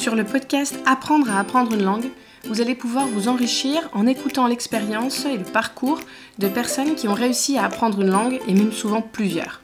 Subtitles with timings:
[0.00, 2.08] Sur le podcast Apprendre à apprendre une langue,
[2.48, 6.00] vous allez pouvoir vous enrichir en écoutant l'expérience et le parcours
[6.38, 9.60] de personnes qui ont réussi à apprendre une langue et même souvent plusieurs.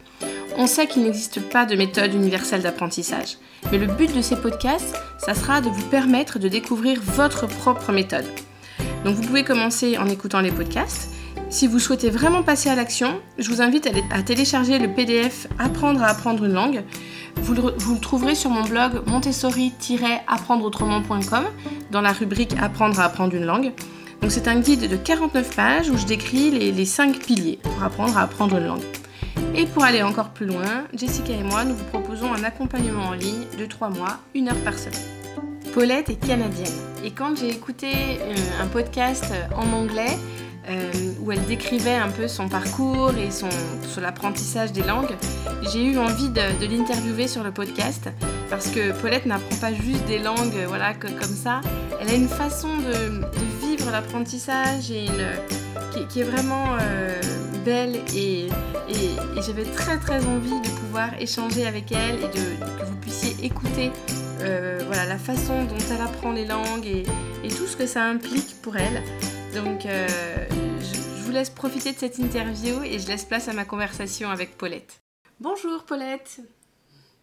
[0.58, 3.38] On sait qu'il n'existe pas de méthode universelle d'apprentissage,
[3.72, 7.90] mais le but de ces podcasts, ça sera de vous permettre de découvrir votre propre
[7.90, 8.28] méthode.
[9.06, 11.15] Donc vous pouvez commencer en écoutant les podcasts.
[11.48, 16.02] Si vous souhaitez vraiment passer à l'action, je vous invite à télécharger le PDF Apprendre
[16.02, 16.82] à apprendre une langue.
[17.36, 21.44] Vous le, trouverez sur mon blog montessori-apprendreautrement.com
[21.92, 23.72] dans la rubrique Apprendre à apprendre une langue.
[24.28, 28.18] C'est un guide de 49 pages où je décris les, les 5 piliers pour apprendre
[28.18, 28.82] à apprendre une langue.
[29.54, 33.12] Et pour aller encore plus loin, Jessica et moi, nous vous proposons un accompagnement en
[33.12, 34.98] ligne de 3 mois, 1 heure par semaine.
[35.72, 36.74] Paulette est canadienne.
[37.04, 40.18] Et quand j'ai écouté euh, un podcast en anglais,
[40.68, 43.48] euh, où elle décrivait un peu son parcours et son,
[43.88, 45.14] sur l'apprentissage des langues,
[45.72, 48.08] j'ai eu envie de, l'interviewer sur le podcast
[48.50, 51.60] parce que Paulette n'apprend pas juste des langues voilà, comme ça.
[52.00, 53.24] Elle a une façon de,
[53.66, 54.92] vivre l'apprentissage
[56.08, 57.20] qui, est vraiment euh,
[57.64, 58.48] belle et,
[59.46, 63.92] j'avais très très envie de pouvoir échanger avec elle et que vous puissiez écouter
[64.40, 67.04] euh, voilà, la façon dont elle apprend les langues et,
[67.48, 69.02] tout ce que ça implique pour elle.
[69.56, 70.06] Donc euh,
[70.80, 74.58] je, vous laisse profiter de cette interview et je laisse place à ma conversation avec
[74.58, 75.00] Paulette.
[75.40, 76.40] Bonjour Paulette.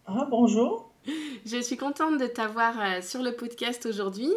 [0.04, 0.90] Ah, bonjour.
[1.46, 4.32] Je suis contente de t'avoir euh, sur le podcast aujourd'hui.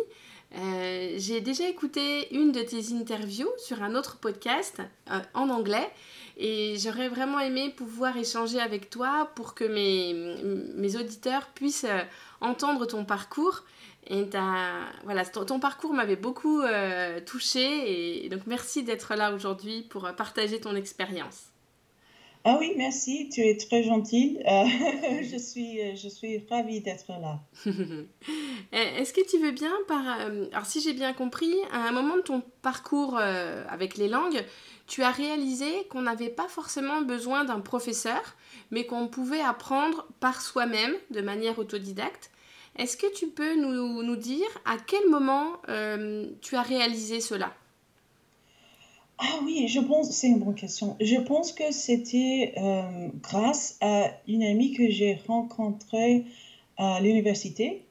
[0.56, 5.90] Euh, j'ai déjà écouté une de tes interviews sur un autre podcast euh, en anglais
[6.38, 10.14] et j'aurais vraiment aimé pouvoir échanger avec toi pour que mes,
[10.76, 12.02] mes auditeurs puissent euh,
[12.40, 13.64] entendre ton parcours.
[14.10, 14.30] Et
[15.04, 16.62] voilà, ton, parcours m'avait beaucoup
[17.26, 21.52] touché et donc merci d'être là aujourd'hui pour partager ton expérience.
[22.50, 24.42] Ah oui, merci, tu es très gentille.
[24.48, 24.64] Euh,
[25.22, 27.42] je, suis, euh, je suis ravie d'être là.
[28.74, 31.92] Eh, est-ce que tu veux bien, par, euh, alors si j'ai bien compris, à un
[31.92, 34.44] moment de ton parcours avec les langues,
[34.88, 38.36] tu as réalisé qu'on n'avait pas forcément besoin d'un professeur,
[38.72, 42.30] mais qu'on pouvait apprendre par soi-même, de manière autodidacte.
[42.78, 45.54] Est-ce que tu peux nous, nous, dire à quel moment
[46.42, 47.54] tu as réalisé cela?
[49.20, 50.96] Ah oui, je pense, c'est une bonne question.
[51.02, 56.26] Je pense que c'était euh, grâce à une amie que j'ai rencontrée
[56.78, 57.84] à l'université.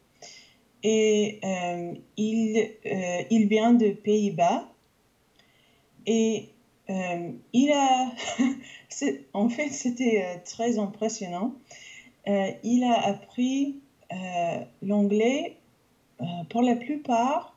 [0.84, 4.69] Et euh, il, euh, il vient de Pays-Bas.
[6.06, 6.50] Et
[6.88, 8.12] il a,
[9.32, 11.54] en fait, c'était très impressionnant.
[12.26, 13.80] il a appris
[14.83, 15.56] l'anglais
[16.49, 17.56] pour la plupart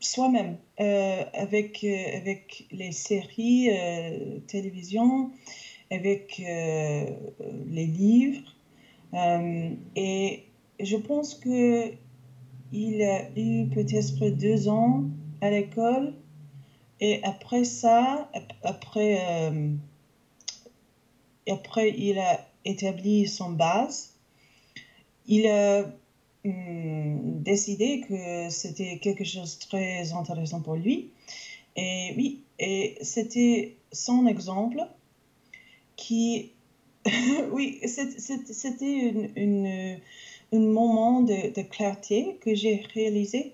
[0.00, 5.30] soi-même, euh, avec, euh, avec les séries euh, télévision,
[5.90, 8.54] avec les livres.
[9.94, 10.44] et
[10.80, 11.92] je pense que
[12.72, 15.04] il a eu peut-être deux ans
[15.40, 16.12] à l'école.
[17.00, 18.28] Et après ça,
[18.64, 19.20] après,
[21.48, 24.14] après il a établi son base.
[25.26, 25.86] Il a
[26.46, 31.10] Hum, décidé que c'était quelque chose de très intéressant pour lui.
[31.74, 34.86] Et oui, et c'était son exemple
[35.96, 36.52] qui,
[37.52, 39.98] oui, c'était une,
[40.52, 43.52] un moment de, de, clarté que j'ai réalisé,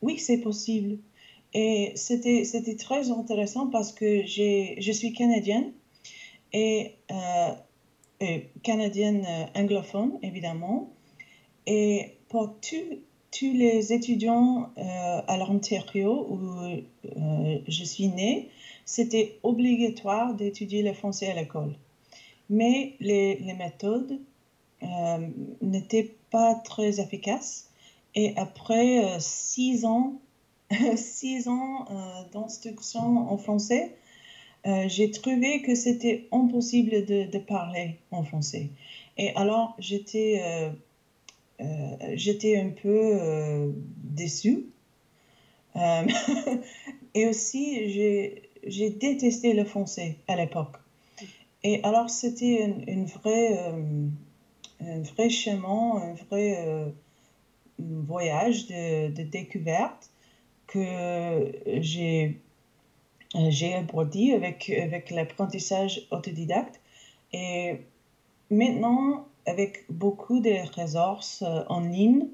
[0.00, 0.98] oui, c'est possible.
[1.52, 5.72] Et c'était très intéressant parce que je suis canadienne
[6.54, 7.52] et, euh,
[8.62, 10.90] canadienne euh, anglophone, évidemment.
[11.66, 18.50] Et pour tous les étudiants euh, à l'Ontario où euh, je suis née,
[18.84, 21.74] c'était obligatoire d'étudier le français à l'école.
[22.48, 24.18] Mais les, les méthodes
[24.82, 25.28] euh,
[25.62, 27.70] n'étaient pas très efficaces.
[28.14, 30.20] Et après six ans,
[30.96, 31.86] six ans
[32.32, 33.94] d'instruction en français,
[34.64, 38.70] j'ai trouvé que c'était impossible de, parler en français.
[39.16, 40.72] Et alors, j'étais
[41.60, 43.70] euh, j'étais un peu euh,
[44.02, 44.66] déçue.
[45.76, 46.06] Euh,
[47.14, 47.90] et aussi,
[48.66, 50.76] j'ai détesté le français à l'époque.
[51.62, 53.58] Et alors, c'était une, vraie,
[54.80, 56.92] un vrai chemin, un vrai
[57.78, 60.10] voyage de, de, découverte
[60.66, 62.40] que j'ai
[63.34, 66.80] j'ai abordé avec, avec l'apprentissage autodidacte.
[67.32, 67.76] Et
[68.50, 72.26] maintenant, avec beaucoup de ressources euh, en ligne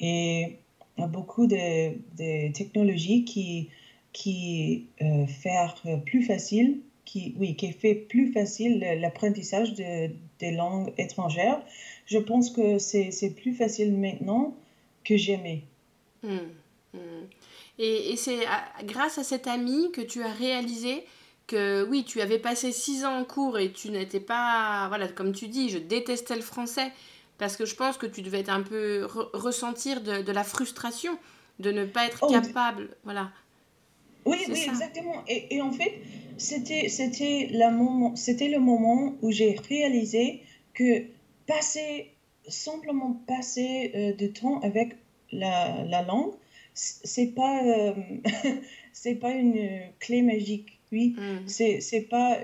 [0.00, 0.58] et
[0.98, 3.70] beaucoup de, technologies qui,
[4.12, 5.74] qui euh, faire
[6.04, 11.62] plus facile, qui, oui, qui fait plus facile l'apprentissage de, des langues étrangères.
[12.06, 14.54] je pense que c'est plus facile maintenant
[15.04, 15.62] que jamais.
[16.22, 16.50] Hmm,
[16.94, 17.24] hmm.
[17.84, 18.46] Et, c'est
[18.84, 21.04] grâce à cet ami que tu as réalisé
[21.48, 25.32] que oui, tu avais passé six ans en cours et tu n'étais pas, voilà, comme
[25.32, 26.92] tu dis, je détestais le français
[27.38, 31.18] parce que je pense que tu devais être un peu ressentir de, la frustration
[31.58, 33.32] de ne pas être oh, capable, voilà.
[34.26, 35.24] Oui, oui, exactement.
[35.26, 36.00] Et, en fait,
[36.38, 40.42] c'était c'était le moment où j'ai réalisé
[40.74, 41.02] que
[41.48, 42.12] passer
[42.46, 44.96] simplement passer euh, du temps avec
[45.32, 46.32] la, la langue,
[46.74, 47.92] c'est pas euh,
[48.92, 50.78] c'est pas une clé magique.
[50.90, 51.48] Oui, mm.
[51.48, 52.38] c'est pas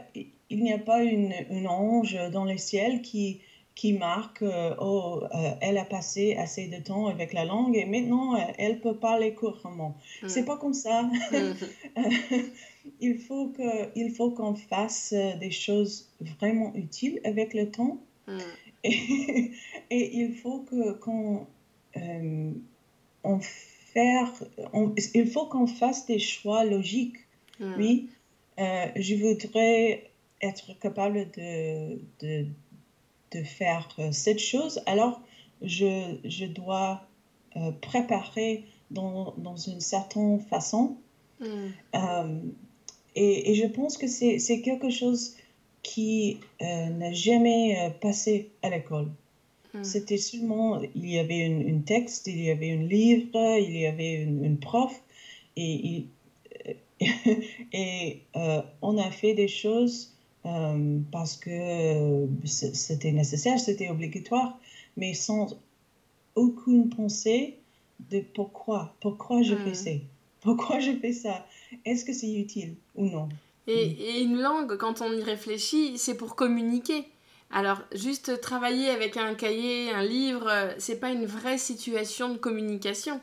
[0.50, 3.40] il n'y a pas une, une ange dans le ciel qui
[3.78, 7.84] qui marque euh, oh, euh, elle a passé assez de temps avec la langue et
[7.84, 9.96] maintenant euh, elle peut parler couramment.
[10.20, 10.28] Mm.
[10.28, 11.08] C'est pas comme ça.
[11.30, 11.54] Mm.
[13.00, 18.38] il faut que il faut qu'on fasse des choses vraiment utiles avec le temps mm.
[18.84, 19.52] et,
[19.90, 21.46] et, il faut que qu'on
[23.24, 23.40] on
[23.94, 24.32] faire
[25.14, 27.16] il faut qu'on fasse des choix logiques.
[27.60, 28.08] Oui,
[28.58, 32.46] je voudrais être capable de, de
[33.32, 35.20] de faire euh, cette chose, alors
[35.62, 37.02] je, je dois
[37.56, 40.96] euh, préparer dans, dans, une certaine façon.
[41.40, 41.68] Hmm.
[41.94, 42.40] Euh,
[43.14, 45.36] et, et, je pense que c'est quelque chose
[45.82, 49.08] qui n'a jamais passé à l'école.
[49.74, 49.84] Hmm.
[49.84, 54.22] C'était seulement, il y avait un texte, il y avait un livre, il y avait
[54.22, 54.92] une, prof,
[55.56, 56.06] et,
[57.72, 58.22] et
[58.82, 60.14] on a fait des choses
[60.46, 64.58] euh, parce que euh, c'était nécessaire, c'était obligatoire,
[64.96, 65.58] mais sans
[66.36, 67.58] aucune pensée
[68.10, 69.74] de pourquoi, pourquoi je fais hmm.
[69.74, 69.90] ça,
[70.40, 71.46] pourquoi je fais ça,
[71.84, 73.28] est-ce que c'est utile ou non.
[73.66, 77.04] Et, une langue, quand on y réfléchit, c'est pour communiquer.
[77.50, 83.20] Alors, juste travailler avec un cahier, un livre, c'est pas une vraie situation de communication.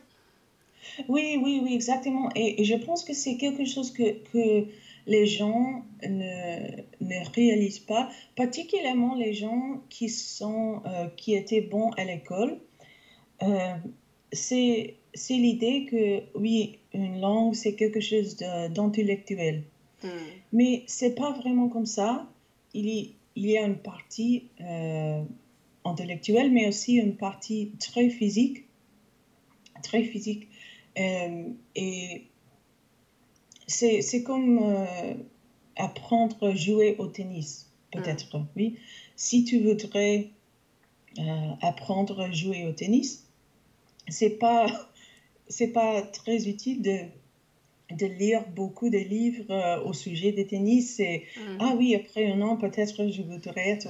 [1.08, 2.30] Oui, oui, oui, exactement.
[2.36, 4.68] Et, et je pense que c'est quelque chose que, que
[5.08, 11.92] les gens ne, ne, réalisent pas, particulièrement les gens qui, sont, euh, qui étaient bons
[11.92, 12.58] à l'école.
[13.44, 13.76] Euh,
[14.32, 14.96] c'est
[15.30, 19.64] l'idée que, oui, une langue, c'est quelque chose d'intellectuel.
[20.04, 20.10] Hmm.
[20.54, 22.28] Mais c'est pas vraiment comme ça.
[22.74, 25.24] Il y, il y a une partie euh,
[25.84, 28.66] intellectuelle, mais aussi une partie très physique.
[29.84, 30.48] Très physique.
[30.96, 32.28] et
[33.68, 35.14] c'est comme euh,
[35.76, 38.48] apprendre à jouer au tennis, peut-être, mm.
[38.56, 38.78] oui.
[39.16, 40.30] Si tu voudrais
[41.20, 43.28] euh, apprendre à jouer au tennis,
[44.08, 44.68] c'est pas
[45.48, 47.00] c'est pas très utile de
[47.92, 51.00] de lire beaucoup de livres euh, au sujet des tennis.
[51.00, 51.58] Et, mm.
[51.60, 53.90] Ah oui, après un an, peut-être je voudrais être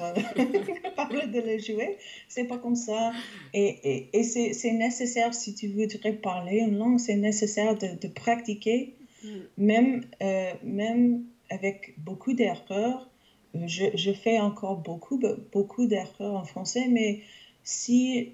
[0.84, 1.98] capable de le jouer.
[2.28, 3.14] C'est pas comme ça.
[3.54, 8.08] Et, et, et c'est nécessaire, si tu voudrais parler une langue, c'est nécessaire de, de
[8.08, 8.96] pratiquer
[9.26, 9.40] Mm.
[9.58, 13.10] Même, euh, même avec beaucoup d'erreurs,
[13.54, 15.20] je, je, fais encore beaucoup,
[15.52, 17.22] beaucoup d'erreurs en français, mais
[17.64, 18.34] si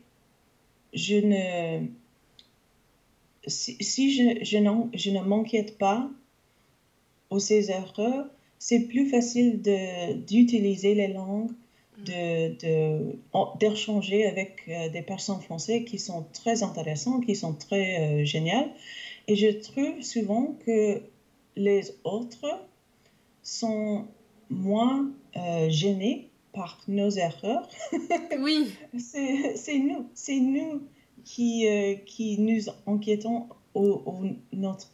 [0.94, 1.86] je ne,
[3.47, 4.57] si, si je, je,
[4.93, 6.09] je ne m'inquiète pas
[7.29, 8.27] aux ces erreurs,
[8.59, 9.61] c'est plus facile
[10.27, 11.51] d'utiliser les langues,
[11.97, 12.03] mm.
[12.03, 13.15] de,
[13.59, 18.69] d'échanger avec euh, des personnes françaises qui sont très intéressantes, qui sont très géniales.
[19.27, 21.01] Et je trouve souvent que
[21.55, 22.45] les autres
[23.43, 24.05] sont
[24.50, 27.67] moins euh, gênés par nos erreurs.
[28.39, 28.71] Oui.
[28.98, 30.81] c'est nous, c'est nous
[31.24, 34.24] qui, euh, qui nous inquiétons aux,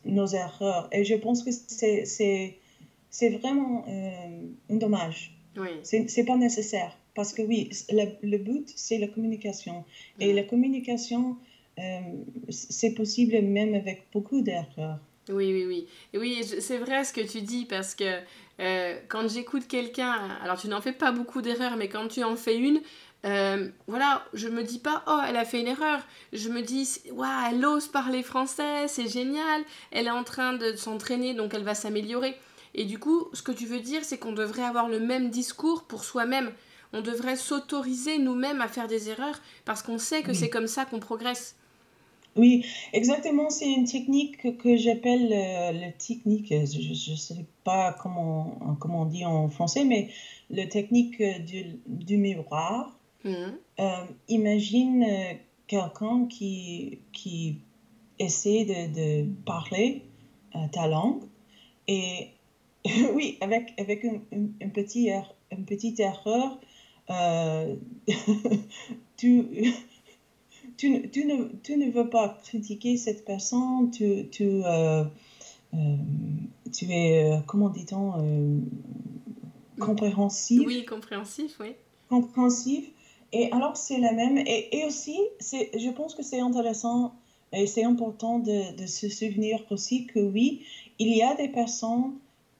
[0.05, 0.87] nos erreurs.
[0.91, 5.33] Et je pense que c'est vraiment euh, un dommage.
[5.57, 5.69] Oui.
[5.83, 6.95] C'est pas nécessaire.
[7.15, 9.83] Parce que oui, le, but, c'est la communication.
[10.19, 11.37] Et la communication,
[11.79, 11.99] euh,
[12.49, 14.99] c'est possible même avec beaucoup d'erreurs.
[15.29, 15.87] Oui, oui, oui.
[16.13, 18.19] Oui, c'est vrai ce que tu dis parce que
[18.59, 20.11] euh, quand j'écoute quelqu'un,
[20.43, 22.81] alors tu n'en fais pas beaucoup d'erreurs, mais quand tu en fais une,
[23.25, 25.99] euh, voilà, je me dis pas, oh, elle a fait une erreur.
[26.33, 29.63] Je me dis, waouh, elle ose parler français, c'est génial.
[29.91, 32.35] Elle est en train de s'entraîner, donc elle va s'améliorer.
[32.75, 35.83] Et du coup, ce que tu veux dire, c'est qu'on devrait avoir le même discours
[35.85, 36.51] pour soi-même.
[36.93, 40.85] On devrait s'autoriser nous-mêmes à faire des erreurs parce qu'on sait que c'est comme ça
[40.85, 41.55] qu'on progresse.
[42.37, 43.49] Oui, exactement.
[43.49, 49.05] C'est une technique que j'appelle euh, la technique, je ne sais pas comment, comment on
[49.05, 50.09] dit en français, mais
[50.49, 52.96] la technique du, du miroir.
[53.27, 53.57] Mmh.
[53.79, 55.33] Euh, imagine euh,
[55.67, 57.59] quelqu'un qui, qui
[58.19, 60.03] essaie de, de parler
[60.71, 61.23] ta langue
[61.87, 62.29] et
[63.13, 66.59] oui, avec, avec une, une, petite, er, une petite erreur,
[69.17, 69.45] tu,
[70.77, 75.03] tu, tu, ne, tu ne veux pas critiquer cette personne, tu, tu, euh,
[75.73, 75.77] euh,
[76.71, 78.61] tu es, euh, comment dit-on,
[79.79, 80.63] compréhensif?
[80.65, 81.73] Oui, compréhensif, oui.
[82.09, 82.89] Compréhensif.
[83.33, 84.37] Et alors, c'est la même.
[84.37, 87.13] Et, et aussi, je pense que c'est intéressant
[87.53, 90.65] et c'est important de, de, se souvenir aussi que oui,
[90.99, 92.13] il y a des personnes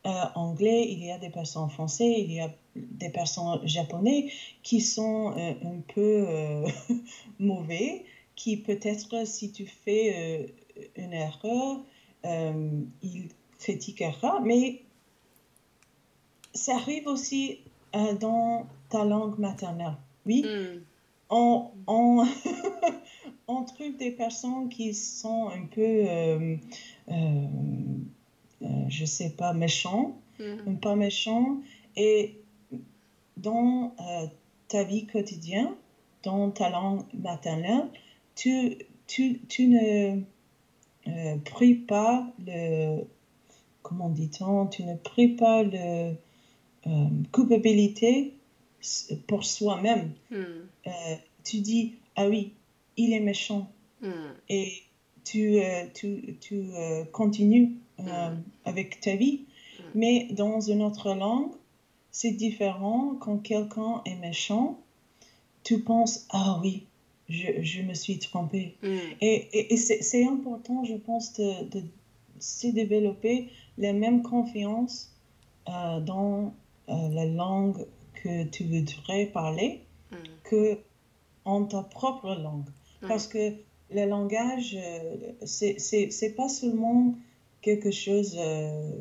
[0.06, 4.32] euh, anglais, il y a des personnes français, il y a des personnes japonais
[4.64, 6.66] qui sont euh, un peu euh,
[7.40, 8.06] mauvais,
[8.36, 10.54] qui peut-être si tu fais
[10.96, 11.82] une erreur,
[12.24, 14.82] il critiquera, mais
[16.54, 17.60] ça arrive aussi
[18.22, 19.98] dans ta langue maternelle.
[20.28, 20.82] Oui, hmm.
[21.30, 22.26] on, on,
[23.48, 26.06] on, trouve des personnes qui sont un peu
[28.62, 30.78] euh, je sais pas, méchant, mm.
[30.82, 31.58] pas méchant.
[31.96, 32.40] Et
[33.38, 34.28] dans euh,
[34.68, 35.70] ta vie quotidienne,
[36.24, 37.88] dans ta langue maternelle,
[38.36, 40.22] tu, tu, tu ne
[41.08, 43.04] euh, pries pas le.
[43.84, 46.14] Comment dit-on Tu ne pries pas le
[47.32, 48.34] culpabilité
[49.28, 50.12] pour soi-même.
[50.32, 50.90] Mm.
[51.44, 52.54] tu dis, ah oui,
[52.98, 53.72] il est méchant.
[54.02, 54.12] Mm.
[54.50, 54.74] Et
[55.24, 55.60] tu,
[55.94, 56.70] tu, tu
[57.12, 59.42] continues euh, avec ta vie.
[59.96, 61.52] Mais dans une autre langue,
[62.12, 63.16] c'est différent.
[63.20, 64.80] Quand quelqu'un est méchant,
[65.64, 66.86] tu penses, ah oui,
[67.28, 68.76] je, je me suis trompée.
[68.84, 68.98] Mm.
[69.22, 71.84] Et, et, c'est important, je pense, de, de,
[72.40, 75.12] se développer la même confiance
[75.68, 76.54] euh, dans
[76.90, 77.84] euh, la langue
[78.28, 79.82] que tu voudrais parler
[80.12, 80.16] mm.
[80.44, 80.78] que
[81.46, 82.70] en ta propre langue.
[83.08, 83.54] Parce que
[83.92, 84.78] le langage,
[85.46, 87.16] c'est pas seulement
[87.62, 88.92] quelque chose euh,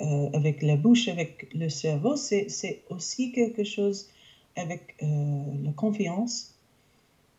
[0.00, 4.08] euh, avec la bouche, avec le cerveau, c'est aussi quelque chose
[4.56, 5.06] avec euh,
[5.62, 6.54] la confiance.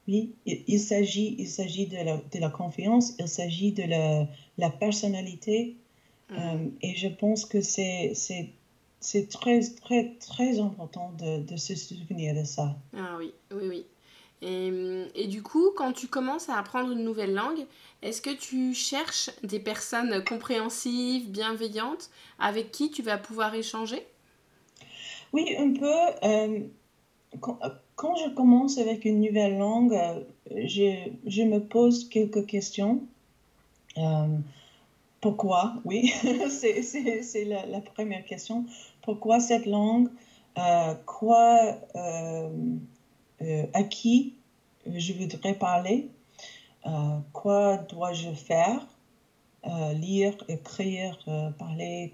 [0.08, 4.70] Oui, il, s'agit il s'agit de la, de la, confiance, il s'agit de la, la
[4.70, 5.76] personnalité.
[6.30, 6.70] Mm.
[6.84, 8.14] et je pense que c'est
[9.00, 12.76] c'est très, très, très important de, de, se souvenir de ça.
[12.96, 13.86] Ah oui, oui, oui.
[14.42, 17.66] Et, du coup, quand tu commences à apprendre une nouvelle langue,
[18.02, 24.06] est-ce que tu cherches des personnes compréhensives, bienveillantes, avec qui tu vas pouvoir échanger?
[25.34, 25.94] Oui, un peu.
[26.24, 26.60] Euh,
[27.42, 30.22] quand, je commence avec une nouvelle langue, euh,
[30.66, 33.04] je, je me pose quelques questions.
[33.98, 34.38] Euh,
[35.20, 35.74] pourquoi?
[35.84, 36.14] Oui,
[36.50, 38.66] c'est la, la, première question.
[39.02, 40.10] Pourquoi cette langue
[41.06, 41.78] Quoi
[43.42, 44.34] euh, à qui
[44.86, 46.10] je voudrais parler,
[46.86, 48.86] euh, quoi dois-je faire,
[49.66, 51.18] euh, lire, écrire,
[51.58, 52.12] parler,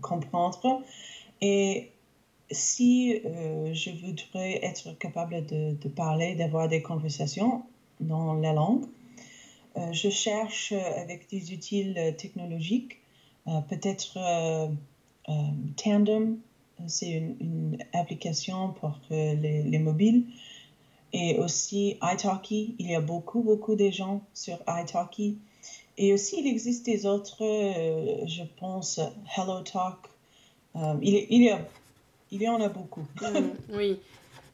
[0.00, 0.82] comprendre.
[1.40, 1.90] Et
[2.50, 7.62] si je voudrais être capable de parler, d'avoir des conversations
[8.00, 8.84] dans la langue,
[9.92, 13.00] je cherche avec des outils technologiques,
[13.68, 14.18] peut-être
[15.76, 16.38] Tandem,
[16.88, 20.24] c'est une, application pour euh, les, mobiles.
[21.12, 25.38] Et aussi italki, il y a beaucoup, beaucoup de gens sur italki.
[25.98, 29.00] Et aussi, il existe des autres, euh, je pense,
[29.36, 29.98] HelloTalk.
[30.76, 31.54] Euh, il, il, y
[32.30, 33.04] il y en a beaucoup.
[33.72, 33.98] Oui.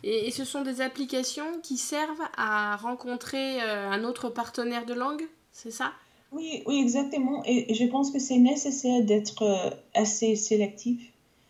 [0.02, 5.72] Et, ce sont des applications qui servent à rencontrer un autre partenaire de langue, c'est
[5.72, 5.92] ça?
[6.36, 7.42] Oui, oui, exactement.
[7.44, 11.00] et je pense que c'est nécessaire d'être assez sélectif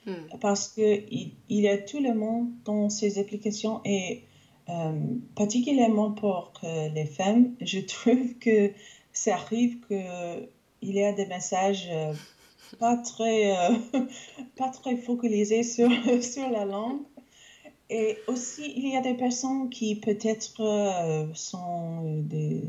[0.06, 0.38] Hmm.
[0.40, 4.22] Parce qu'il il y a tout le monde dans ces applications et
[4.68, 4.92] euh,
[5.34, 8.70] particulièrement pour euh, les femmes, je trouve que
[9.12, 12.12] ça arrive qu'il y a des messages euh,
[12.78, 13.52] pas, très,
[14.56, 15.90] pas très focalisés sur,
[16.22, 17.00] sur la langue.
[17.90, 22.62] Et aussi, il y a des personnes qui peut-être sont des,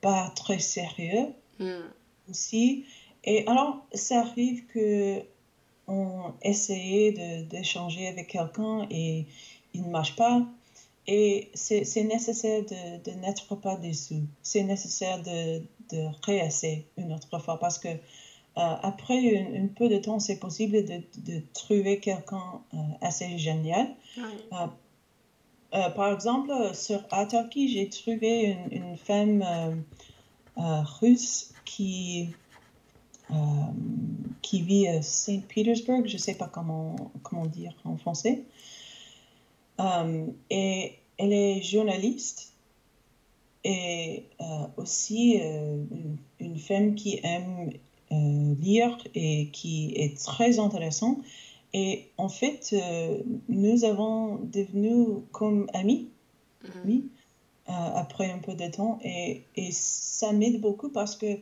[0.00, 1.28] pas très sérieux
[1.58, 1.90] hmm.
[2.30, 2.84] aussi.
[3.24, 5.22] Et alors, ça arrive que
[5.88, 7.12] ont essayé
[7.44, 9.24] d'échanger avec quelqu'un et
[9.74, 10.46] il ne marche pas.
[11.06, 14.16] Et c'est nécessaire de, de n'être pas déçu.
[14.42, 17.96] C'est nécessaire de, de réessayer une autre fois parce que euh,
[18.56, 23.88] après un, peu de temps, c'est possible de, de trouver quelqu'un euh, assez génial.
[24.18, 24.66] Euh,
[25.70, 29.44] par exemple, sur Atarki, j'ai trouvé une, une femme
[30.56, 32.30] russe qui
[33.30, 33.34] euh,
[34.40, 38.44] qui vit à Saint Petersburg, je ne sais pas comment, comment dire en français.
[39.80, 42.54] Euh, et elle est journaliste
[43.64, 44.44] et euh,
[44.78, 45.42] aussi
[46.40, 47.70] une, femme qui aime
[48.10, 51.18] lire et qui est très intéressante.
[51.74, 52.74] Et en fait,
[53.48, 56.08] nous avons devenu comme amis,
[56.64, 56.68] mm.
[56.86, 57.08] oui,
[57.66, 58.98] après un peu de temps.
[59.04, 61.38] Et, et ça m'aide beaucoup parce que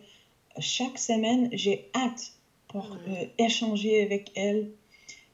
[0.59, 2.33] chaque semaine, j'ai hâte
[2.69, 3.29] pour mm.
[3.39, 4.71] échanger avec elle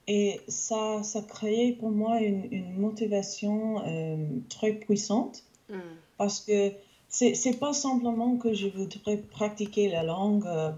[0.08, 4.16] et ça, ça créait pour moi une, une motivation euh,
[4.48, 5.78] très puissante mm.
[6.18, 6.72] parce que
[7.08, 10.72] c'est, pas simplement que je voudrais pratiquer la langue euh,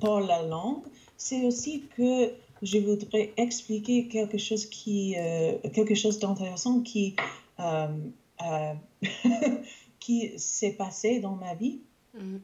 [0.00, 0.84] pour la langue,
[1.16, 7.14] c'est aussi que je voudrais expliquer quelque chose qui, euh, quelque chose d'intéressant qui,
[10.00, 11.80] qui s'est passé dans ma vie.
[12.14, 12.38] Mm.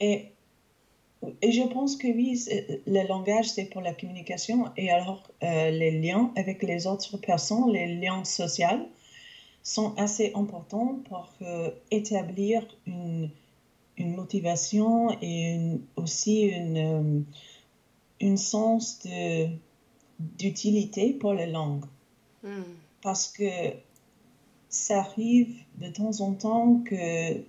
[0.00, 0.30] Et
[1.42, 2.38] et je pense que oui,
[2.86, 4.66] le langage, c'est pour la communication.
[4.76, 8.88] Et alors, euh, les liens avec les autres personnes, les liens sociaux,
[9.62, 13.30] sont assez importants pour euh, établir une,
[13.96, 15.58] une, motivation et
[15.96, 17.24] aussi une,
[18.20, 19.06] une sens
[20.18, 21.84] d'utilité pour les langues.
[22.42, 22.62] Hmm.
[23.02, 23.72] Parce que
[24.68, 27.40] ça arrive de temps en temps que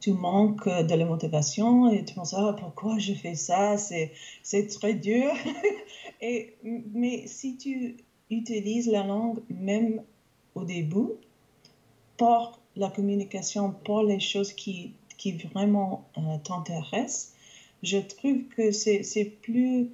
[0.00, 3.76] tu manques de la motivation et tu penses ah, pourquoi je fais ça?
[3.76, 4.12] C'est
[4.42, 5.30] c'est très dur
[6.20, 7.96] et mais si tu
[8.30, 10.02] utilises la langue même
[10.54, 11.10] au début
[12.16, 17.34] pour la communication pour les choses qui qui vraiment euh, t'intéressent
[17.82, 19.90] je trouve que c'est plus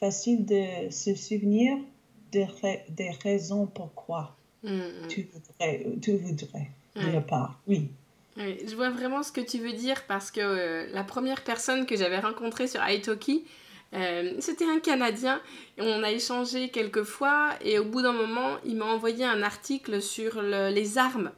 [0.00, 1.76] facile de se souvenir
[2.32, 2.44] de,
[2.90, 5.08] des raisons pourquoi mm, mm.
[5.08, 7.88] tu voudrais tu voudrais de la part oui
[8.36, 11.96] je vois vraiment ce que tu veux dire parce que euh, la première personne que
[11.96, 13.44] j'avais rencontrée sur Italki,
[13.92, 15.40] euh, c'était un Canadien.
[15.78, 20.00] On a échangé quelques fois et au bout d'un moment, il m'a envoyé un article
[20.00, 21.32] sur les armes.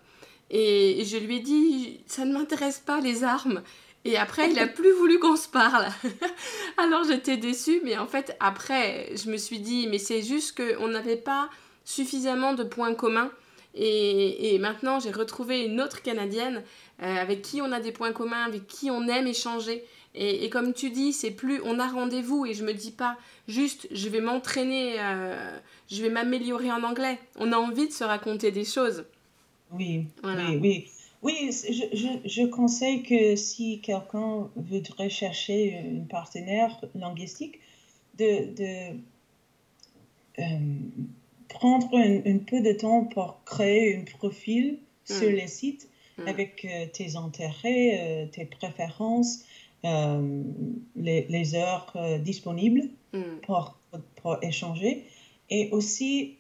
[0.51, 3.63] Et je lui ai dit, ça ne m'intéresse pas les armes.
[4.05, 5.87] Et après, il a plus voulu qu'on se parle.
[6.77, 10.89] Alors j'étais déçue, mais en fait, après, je me suis dit, mais c'est juste qu'on
[10.89, 11.49] n'avait pas
[11.85, 13.31] suffisamment de points communs.
[13.75, 16.63] Et, et maintenant, j'ai retrouvé une autre Canadienne
[17.03, 19.85] euh, avec qui on a des points communs, avec qui on aime échanger.
[20.15, 23.17] Et, comme tu dis, c'est plus on a rendez-vous et je me dis pas
[23.49, 25.59] juste je vais m'entraîner, euh,
[25.91, 27.19] je vais m'améliorer en anglais.
[27.39, 29.05] On a envie de se raconter des choses.
[29.71, 30.89] Oui, oui, oui.
[31.23, 37.61] Oui, je, je, conseille que si quelqu'un voudrait chercher une partenaire linguistique,
[38.19, 38.99] de, de
[40.39, 40.43] euh,
[41.49, 45.35] prendre un, peu de temps pour créer un profil sur hmm.
[45.35, 46.29] les sites Mm.
[46.29, 49.45] avec euh, tes intérêts, euh, tes préférences,
[49.85, 53.41] les, les, heures disponibles mm.
[53.43, 53.77] pour,
[54.17, 55.05] pour, échanger.
[55.51, 56.37] Et aussi,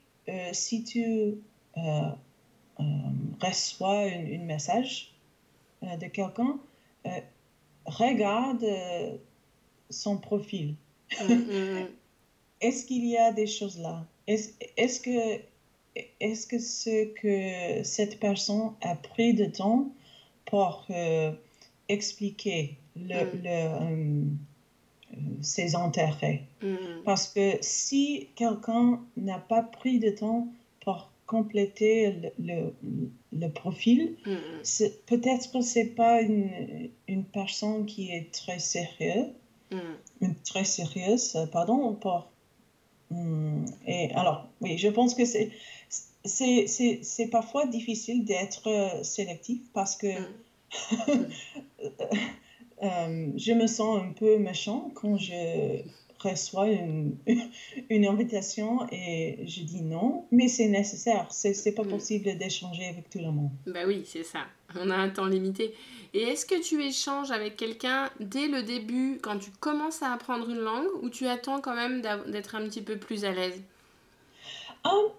[0.53, 1.35] si tu
[3.41, 5.13] reçois un message
[5.83, 6.59] de quelqu'un,
[7.87, 8.65] regarde
[9.91, 10.75] son profil.
[11.21, 11.85] Mm,
[12.61, 14.05] Est-ce qu'il y a des choses là?
[14.27, 15.43] Est-ce est que
[16.21, 19.93] est-ce que ce que cette personne a pris de temps
[20.47, 21.33] pour euh,
[21.89, 23.47] expliquer le, mm.
[23.47, 24.23] euh,
[25.13, 26.45] euh, ses intérêts?
[26.63, 27.03] Mm.
[27.05, 30.47] Parce que si quelqu'un n'a pas pris de temps
[31.27, 32.73] compléter le,
[33.33, 34.87] le, profil, mm.
[35.07, 39.29] peut-être que ce n'est pas une, une, personne qui est très sérieuse,
[40.45, 42.29] très sérieuse, pardon, pour
[43.87, 45.51] et alors, oui, je pense que c'est
[46.25, 50.27] c'est parfois difficile d'être euh, sélectif parce que mm.
[52.83, 55.83] euh, je me sens un peu méchant quand je
[56.23, 57.17] reçois une,
[57.91, 61.27] une invitation et je dis non, mais c'est nécessaire.
[61.31, 61.89] C'est pas mm.
[61.89, 63.51] possible d'échanger avec tout le monde.
[63.67, 64.41] Bah oui, c'est ça.
[64.77, 65.75] On a un temps limité.
[66.15, 70.49] Et est-ce que tu échanges avec quelqu'un dès le début, quand tu commences à apprendre
[70.51, 73.61] une langue, ou tu attends quand même d'être un petit peu plus à l'aise?
[74.85, 75.11] Um,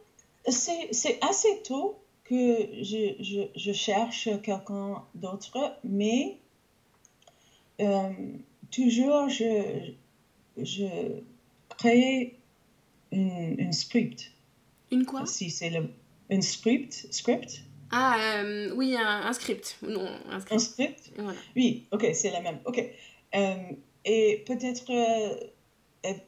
[0.48, 6.38] c'est assez tôt que je, je, je cherche quelqu'un d'autre, mais
[7.82, 8.10] euh,
[8.72, 9.92] toujours je,
[10.58, 11.20] je
[11.78, 12.38] crée
[13.12, 14.32] une, une script.
[14.92, 15.26] Une quoi?
[15.26, 15.89] Si c'est le
[16.30, 17.63] un script, script?
[17.92, 19.78] Ah euh, oui, un, un, script.
[19.84, 20.54] Non, un script.
[20.54, 21.12] Un script?
[21.18, 21.38] Voilà.
[21.56, 22.60] Oui, ok, c'est la même.
[22.66, 22.84] Ok.
[23.36, 23.56] Euh,
[24.06, 24.92] et peut-être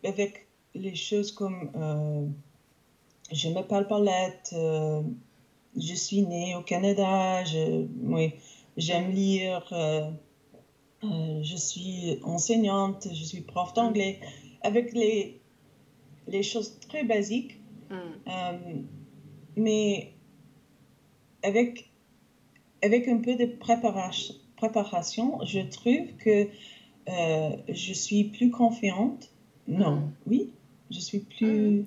[0.03, 1.71] avec les choses comme
[3.31, 5.01] je m'appelle Paulette, euh,
[5.75, 8.33] je suis née au Canada, je, oui,
[8.77, 9.67] j'aime lire,
[11.11, 14.19] euh, euh, je suis enseignante, je suis prof d'anglais,
[14.61, 15.39] avec les,
[16.27, 18.81] les choses très basiques, mm.
[19.57, 20.13] mais
[21.43, 21.89] avec,
[22.81, 26.47] avec un peu de préparation, préparation je trouve que
[27.07, 29.31] je suis plus confiante.
[29.67, 30.13] Non, mm.
[30.27, 30.53] oui,
[30.91, 31.85] je suis plus...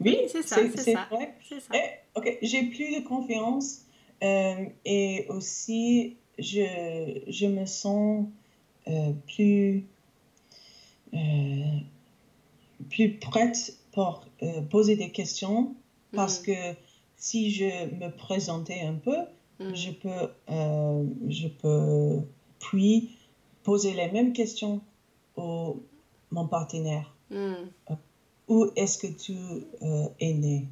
[0.00, 1.34] Oui, c'est ça, c'est vrai.
[1.48, 1.56] Ça.
[1.74, 3.84] Eh, ok, j'ai plus de confiance
[4.22, 8.28] euh, et aussi je, je me sens
[8.88, 9.84] euh, plus,
[11.14, 11.78] euh,
[12.90, 15.74] plus prête pour euh, poser des questions
[16.12, 16.74] parce Mm, que
[17.16, 19.18] si je me présentais un peu,
[19.60, 20.28] mm, je peux,
[21.28, 22.20] je peux
[22.60, 23.10] puis
[23.62, 24.80] poser les mêmes questions
[25.36, 25.76] au
[26.30, 27.12] mon partenaire.
[27.30, 27.94] mm,
[28.48, 29.34] Où est-ce que tu
[30.20, 30.64] es né?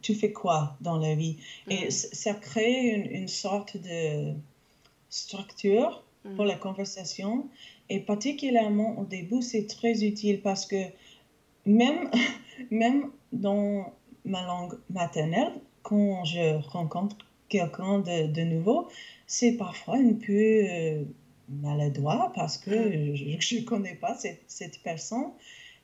[0.00, 1.36] Tu fais quoi dans la vie?
[1.68, 4.32] Et ça crée une, une sorte de
[5.10, 6.03] structure
[6.36, 7.48] pour mm, la conversation.
[7.88, 10.84] Et particulièrement au début, c'est très utile parce que
[11.66, 12.10] même,
[12.70, 13.92] même dans
[14.24, 17.16] ma langue maternelle, quand je rencontre
[17.48, 18.88] quelqu'un de, de nouveau,
[19.26, 21.04] c'est parfois un peu euh,
[21.48, 25.30] maladroit parce que mm, je ne connais pas cette, cette personne.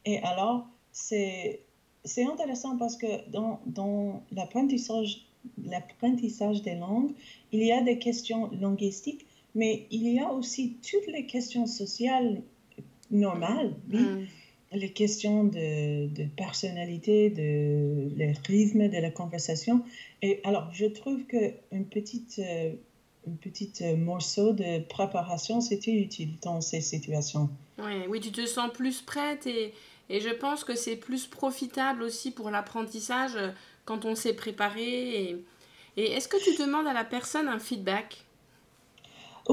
[0.05, 1.61] Et alors, c'est,
[2.05, 5.26] c'est intéressant parce que dans, dans l'apprentissage,
[5.64, 7.12] l'apprentissage des langues,
[7.53, 12.42] il y a des questions linguistiques, mais il y a aussi toutes les questions sociales
[13.10, 14.26] normales, oui, mm.
[14.72, 19.82] les questions de, de personnalité, de le rythme de la conversation.
[20.22, 22.72] Et alors, je trouve que une petite, euh,
[23.26, 27.50] une petite euh, morceau de préparation, c'était utile dans ces situations.
[27.78, 29.74] Ouais, oui, tu te sens plus prête et,
[30.08, 33.50] et je pense que c'est plus profitable aussi pour l'apprentissage euh,
[33.84, 35.24] quand on s'est préparé.
[35.24, 35.36] Et,
[35.96, 38.24] et est-ce que tu demandes à la personne un feedback?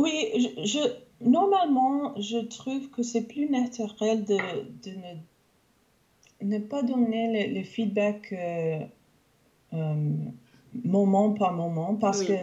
[0.03, 0.93] Oui, je, je-
[1.29, 4.37] normalement, je trouve que c'est plus naturel de,
[4.83, 5.13] de ne,
[6.41, 8.79] ne pas donner le, le feedback euh,
[9.73, 9.95] euh,
[10.85, 12.39] moment par moment parce que Oui.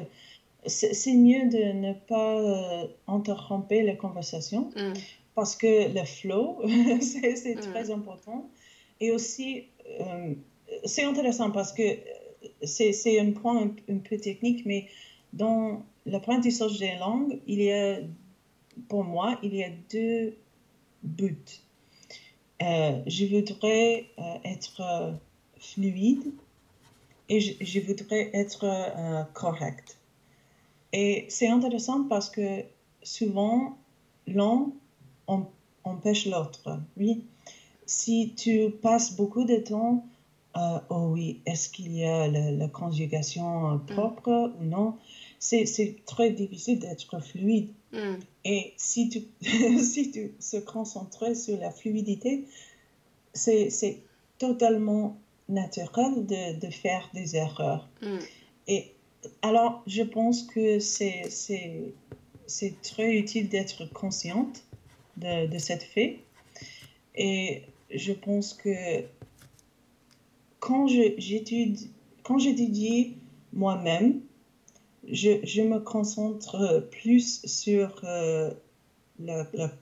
[0.67, 4.93] c'est c'est mieux de ne pas euh, interrompre la conversation Mm,
[5.35, 6.63] parce que le flow,
[7.01, 8.49] c'est c'est mm, très important.
[9.01, 9.65] Et aussi,
[10.01, 10.35] euh,
[10.85, 11.83] c'est intéressant parce que
[12.63, 14.87] c'est c'est un point un, un peu technique, mais
[15.33, 17.99] dans l'apprentissage des langues, il y a,
[18.89, 20.37] pour moi, il y a deux
[21.03, 21.37] buts.
[22.63, 25.13] Euh, je voudrais euh, être euh,
[25.59, 26.33] fluide
[27.29, 29.99] et je, je voudrais être euh, correct.
[30.93, 32.63] Et c'est intéressant parce que
[33.03, 33.77] souvent,
[34.27, 34.71] l'un
[35.27, 35.47] em-
[35.83, 36.81] empêche l'autre.
[36.97, 37.25] Oui.
[37.87, 40.07] Si tu passes beaucoup de temps,
[40.57, 44.97] euh, oh oui, est-ce qu'il y a la, la conjugation euh, mm, propre ou non?
[45.47, 47.69] C'est, c'est très difficile d'être fluide.
[47.93, 48.15] mm.
[48.47, 49.21] Et si tu,
[49.79, 52.45] si tu se concentrais sur la fluidité,
[53.35, 53.99] c'est, c'est
[54.39, 55.19] totalement
[55.51, 57.87] naturel de, de faire des erreurs.
[58.01, 58.19] Mm,
[58.69, 58.93] Et
[59.43, 61.93] alors, je pense que c'est, c'est,
[62.47, 64.65] c'est très utile d'être consciente
[65.19, 66.21] de, de cette fait.
[67.17, 69.05] Et je pense que
[70.59, 71.91] quand je, j'étudie,
[72.23, 73.17] quand j'étudie
[73.53, 74.23] moi-même,
[75.11, 78.51] je, je me concentre plus sur euh,
[79.19, 79.73] la, la-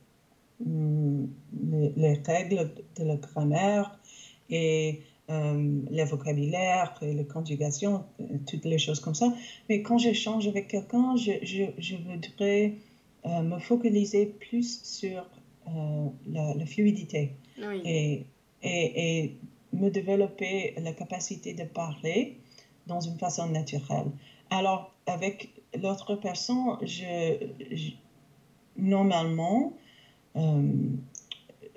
[0.64, 1.28] hum,
[1.70, 3.98] les, les règles de la grammaire
[4.50, 9.32] et euh, le vocabulaire et la conjugation, euh, toutes les choses comme ça.
[9.68, 12.74] Mais quand j'échange avec quelqu'un, je, je, je voudrais
[13.26, 15.24] euh, me focaliser plus sur
[15.68, 17.80] euh, la, la fluidité Oui.
[17.84, 18.26] et,
[18.62, 19.36] et, et
[19.72, 22.36] me développer la capacité de parler
[22.86, 24.10] dans une façon naturelle.
[24.52, 25.50] Alors, avec
[25.82, 27.38] l'autre personne, je,
[28.76, 29.72] normalement,
[30.36, 30.90] euh,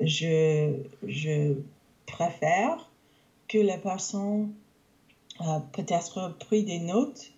[0.02, 0.74] je,
[1.08, 1.54] je
[2.06, 2.92] préfère
[3.48, 4.54] que la personne
[5.40, 7.32] euh, peut-être pris des notes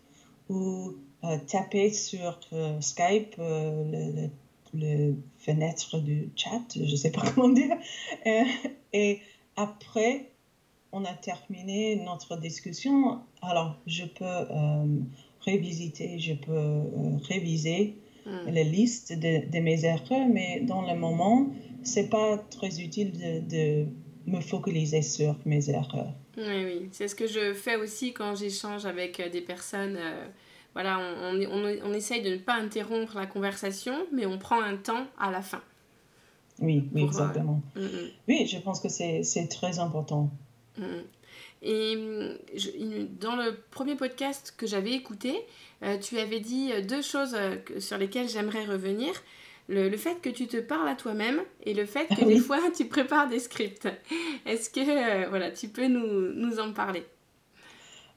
[0.49, 4.29] ou euh, taper sur euh, Skype le,
[4.73, 7.77] le- fenêtre du chat, je ne sais pas comment dire,
[8.91, 9.19] et
[9.55, 10.31] après
[10.91, 14.45] on a terminé notre discussion, alors je peux
[15.47, 18.49] revisiter, je peux euh, réviser Mm.
[18.51, 21.47] la liste de, de mes erreurs, mais dans le moment,
[21.81, 23.85] c'est pas très utile de, de
[24.25, 26.13] me focaliser sur mes erreurs.
[26.35, 29.95] Oui, oui, c'est ce que je fais aussi quand j'échange avec euh, des personnes.
[29.97, 30.27] euh,
[30.73, 34.61] voilà, on, on, on, on essaye de ne pas interrompre la conversation, mais on prend
[34.61, 35.61] un temps à la fin.
[36.59, 37.61] Oui, oui, Pour, euh, exactement.
[37.77, 40.29] mm, mm, Oui, je pense que c'est c'est très important.
[41.61, 41.69] Mm, mm.
[41.69, 41.97] Et
[42.55, 45.33] je- une- dans le premier podcast que j'avais écouté,
[45.83, 49.11] euh, tu avais dit euh, deux choses euh, sur lesquelles j'aimerais revenir.
[49.69, 52.59] Le, le fait que tu te parles à toi-même et le fait que des fois
[52.75, 53.87] tu prépares des scripts.
[54.45, 57.03] Est-ce que euh, voilà, tu peux nous, nous en parler?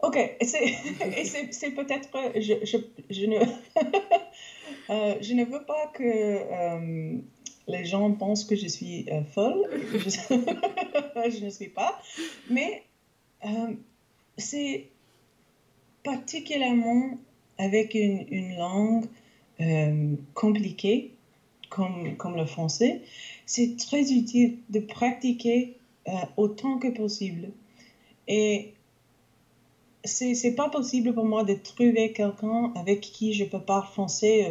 [0.03, 2.09] Ok, c'est peut-être,
[2.40, 2.76] je, je,
[3.11, 3.37] je ne,
[4.90, 7.18] euh, je ne veux pas que euh,
[7.68, 12.00] les gens pensent que je suis euh, folle, je, je ne suis pas,
[12.48, 12.83] mais
[13.44, 13.74] Euh,
[14.37, 14.88] c'est
[16.05, 17.18] particulièrement
[17.59, 19.07] avec une, une langue
[19.61, 21.12] euh, compliquée
[21.68, 23.03] comme, comme le français,
[23.46, 25.76] c'est très utile de pratiquer
[26.09, 27.50] euh, autant que possible.
[28.29, 28.74] Et
[30.05, 34.50] c'est n'est pas possible pour moi de trouver quelqu'un avec qui je peux parler français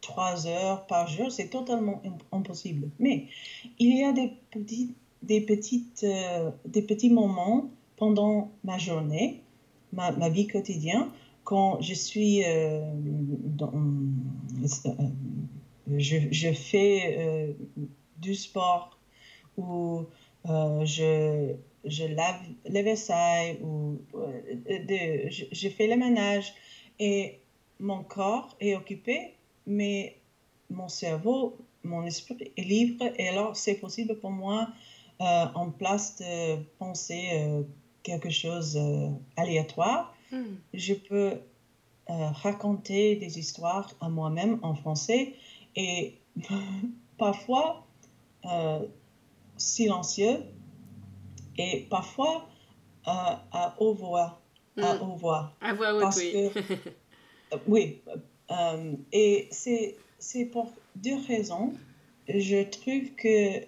[0.00, 1.30] trois heures par jour.
[1.30, 2.88] C'est totalement impossible.
[2.98, 3.26] Mais
[3.78, 6.06] il y a des petits, des, petites,
[6.64, 7.70] des petits moments
[8.02, 9.44] pendant ma journée,
[9.92, 11.06] ma, vie quotidienne,
[11.44, 13.72] quand je suis dans,
[15.86, 17.52] je, je fais euh,
[18.18, 18.98] du sport
[19.56, 20.06] ou
[20.48, 26.54] euh, je, je lave les vaisselles ou euh, je, fais le ménage.
[26.98, 27.38] Et
[27.78, 29.34] mon corps est occupé,
[29.64, 30.16] mais
[30.70, 33.04] mon cerveau, mon esprit est libre.
[33.16, 34.66] Et alors c'est possible pour moi
[35.20, 37.62] en place de penser
[38.02, 38.78] quelque chose
[39.36, 40.14] aléatoire.
[40.30, 40.56] Hmm.
[40.74, 41.38] Je peux
[42.08, 45.34] raconter des histoires à moi-même en français
[45.76, 46.18] et
[47.18, 47.86] parfois
[48.44, 48.86] euh,
[49.56, 50.38] silencieux
[51.56, 52.48] et parfois
[53.06, 53.10] euh,
[53.52, 54.40] à haute voix.
[54.76, 55.02] À mm.
[55.02, 55.52] haute voix.
[55.60, 56.50] À voix haute, oui.
[57.68, 58.00] oui.
[58.50, 61.74] Euh, et c'est pour deux raisons.
[62.28, 63.64] Je trouve que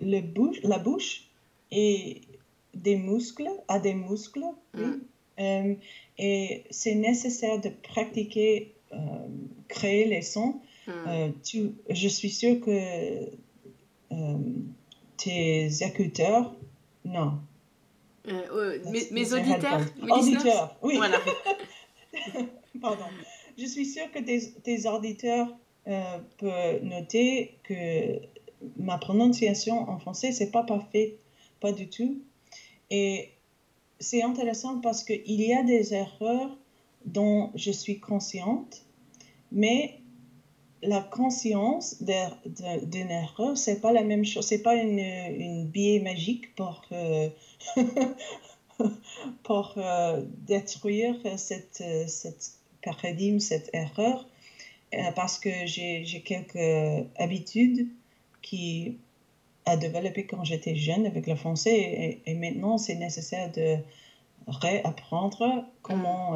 [0.00, 1.28] le bouche, la bouche
[1.70, 2.22] et
[2.76, 4.44] des muscles, a des muscles.
[4.74, 5.74] Mm.
[6.18, 8.74] et c'est nécessaire de pratiquer,
[9.68, 11.08] créer les sons Hmm.
[11.08, 13.28] Euh, tu, je suis sûre que
[14.12, 14.38] euh,
[15.16, 16.54] tes écouteurs,
[17.04, 17.40] non.
[18.28, 18.78] Euh,
[19.10, 20.96] mes, auditeurs, mes auditeurs, oui.
[20.96, 21.18] Voilà.
[22.80, 23.04] Pardon.
[23.58, 25.48] Je suis sûre que tes, tes auditeurs
[26.38, 28.20] peuvent noter que
[28.76, 31.16] ma prononciation en français, c'est pas parfait,
[31.60, 32.20] pas du tout.
[32.90, 33.30] Et
[33.98, 36.56] c'est intéressant parce qu'il y a des erreurs
[37.04, 38.82] dont je suis consciente,
[39.52, 40.00] mais
[40.82, 44.46] la conscience d'une erreur, c'est pas la même chose.
[44.46, 47.28] C'est pas une, une biais magique pour, euh,
[49.42, 54.28] pour euh, détruire cette, cette paradigme, cette erreur,
[54.94, 57.88] euh, parce que j'ai quelques habitudes
[58.42, 58.98] qui
[59.66, 63.76] a développé quand j'étais jeune avec le français et, et maintenant c'est nécessaire de
[64.46, 66.34] réapprendre comment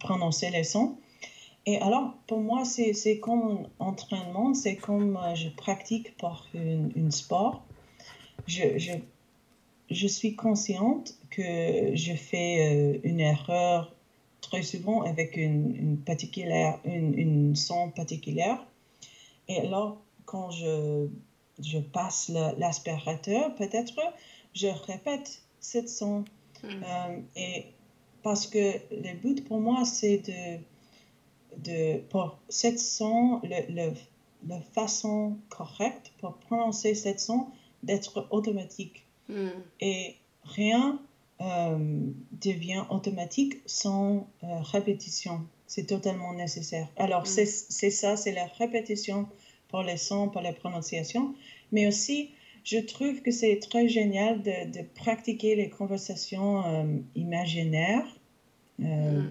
[0.00, 0.96] prononcer les sons.
[1.64, 7.10] Et alors, pour moi, c'est comme un entraînement, c'est comme euh, je pratique pour un
[7.10, 7.62] sport.
[8.48, 8.92] Je, je,
[9.88, 13.94] je, suis consciente que je fais euh, une erreur
[14.40, 18.66] très souvent avec une, une particulière, une, une son particulière.
[19.46, 21.06] Et alors, quand je,
[21.58, 23.94] je passe l'aspirateur, peut-être,
[24.54, 26.24] je répète cette son.
[26.62, 26.82] Hmm.
[26.84, 27.66] Euh, et
[28.22, 30.60] parce que le but pour moi, c'est de
[31.58, 33.92] de, pour cette son, le,
[34.48, 37.46] la façon correcte pour prononcer cette son
[37.82, 39.04] d'être automatique.
[39.28, 39.48] Hmm.
[39.80, 41.00] Et rien
[41.40, 42.06] euh,
[42.40, 45.40] devient automatique sans euh, répétition.
[45.66, 46.88] C'est totalement nécessaire.
[46.96, 47.46] Alors, hmm.
[47.46, 49.28] c'est ça, c'est la répétition
[49.72, 51.34] pour les sons, pour la prononciation,
[51.72, 52.30] mais aussi,
[52.62, 56.84] je trouve que c'est très génial de, de, pratiquer les conversations euh,
[57.16, 58.06] imaginaires.
[58.78, 59.30] Hmm.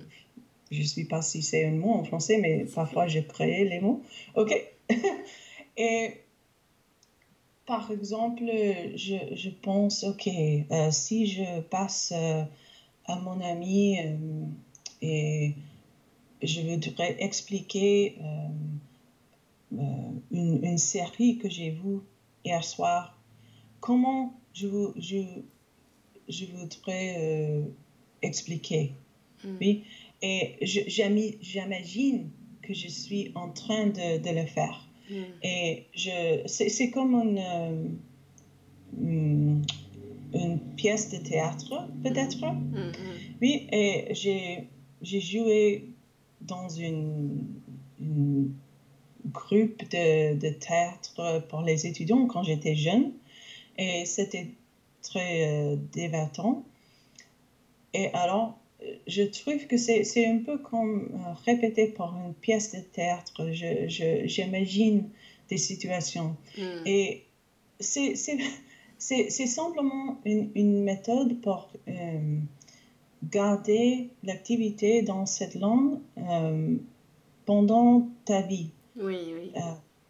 [0.70, 3.80] Je ne sais pas si c'est un mot en français, mais parfois j'ai créé les
[3.80, 4.04] mots.
[4.36, 4.54] OK.
[5.78, 6.12] Et
[7.66, 8.44] par exemple,
[8.96, 12.44] je, je pense, OK, euh, si je passe euh,
[13.06, 14.46] à mon ami euh,
[15.02, 15.54] et
[16.44, 18.18] je voudrais expliquer
[19.72, 22.00] une, une, série que j'ai vue
[22.44, 23.18] hier soir,
[23.80, 25.42] comment je, je,
[26.28, 27.64] je voudrais
[28.22, 28.94] expliquer?
[29.44, 29.48] Mm.
[29.60, 29.84] Oui,
[30.22, 32.30] et j'imagine
[32.62, 34.88] que je suis en train de, de le faire.
[35.10, 35.16] Mm.
[35.44, 35.86] Et
[36.46, 37.84] c'est comme une, euh,
[38.98, 39.62] mm,
[40.34, 42.46] une, pièce de théâtre, peut-être?
[42.46, 42.92] Mm,
[43.42, 44.14] oui, et
[45.02, 45.90] j'ai joué
[46.42, 47.46] dans une,
[49.26, 53.12] groupe de, de, théâtre pour les étudiants quand j'étais jeune.
[53.78, 54.48] Et c'était
[55.02, 56.64] très euh, divertissant.
[57.94, 58.58] Et alors,
[59.08, 63.50] je trouve que c'est un peu comme euh, répéter pour une pièce de théâtre.
[63.52, 65.10] J'imagine
[65.50, 66.36] des situations.
[66.58, 66.84] Hmm.
[66.86, 67.24] Et
[67.80, 68.16] c'est
[69.48, 72.38] simplement une, une, méthode pour euh,
[73.24, 76.76] garder l'activité dans cette langue euh,
[77.46, 78.70] pendant ta vie.
[78.98, 79.52] Oui, oui.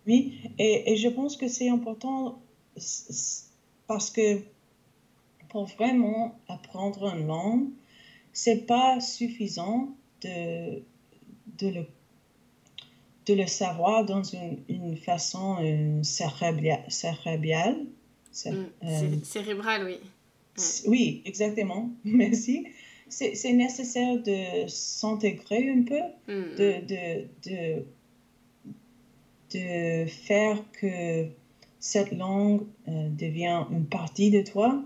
[0.07, 2.41] oui, et, et, je pense que c'est important
[3.87, 4.41] parce que
[5.49, 7.67] pour vraiment apprendre une langue,
[8.33, 9.89] c'est pas suffisant
[10.23, 10.81] de,
[11.59, 11.85] de, le,
[13.25, 16.85] de le savoir dans une, une façon une cérébrale.
[16.89, 17.85] cérébrale
[18.45, 19.99] mm, euh, cérébrale, oui.
[20.87, 21.89] Oui, exactement.
[22.03, 22.67] Merci.
[23.09, 25.99] C'est nécessaire de s'intégrer un peu,
[26.31, 26.85] mm, de, mm.
[26.85, 27.85] de, de,
[29.53, 31.27] de, faire que
[31.79, 34.83] cette langue euh, devient une partie de toi.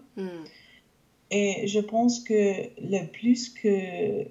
[1.32, 4.28] Et je pense que le plus que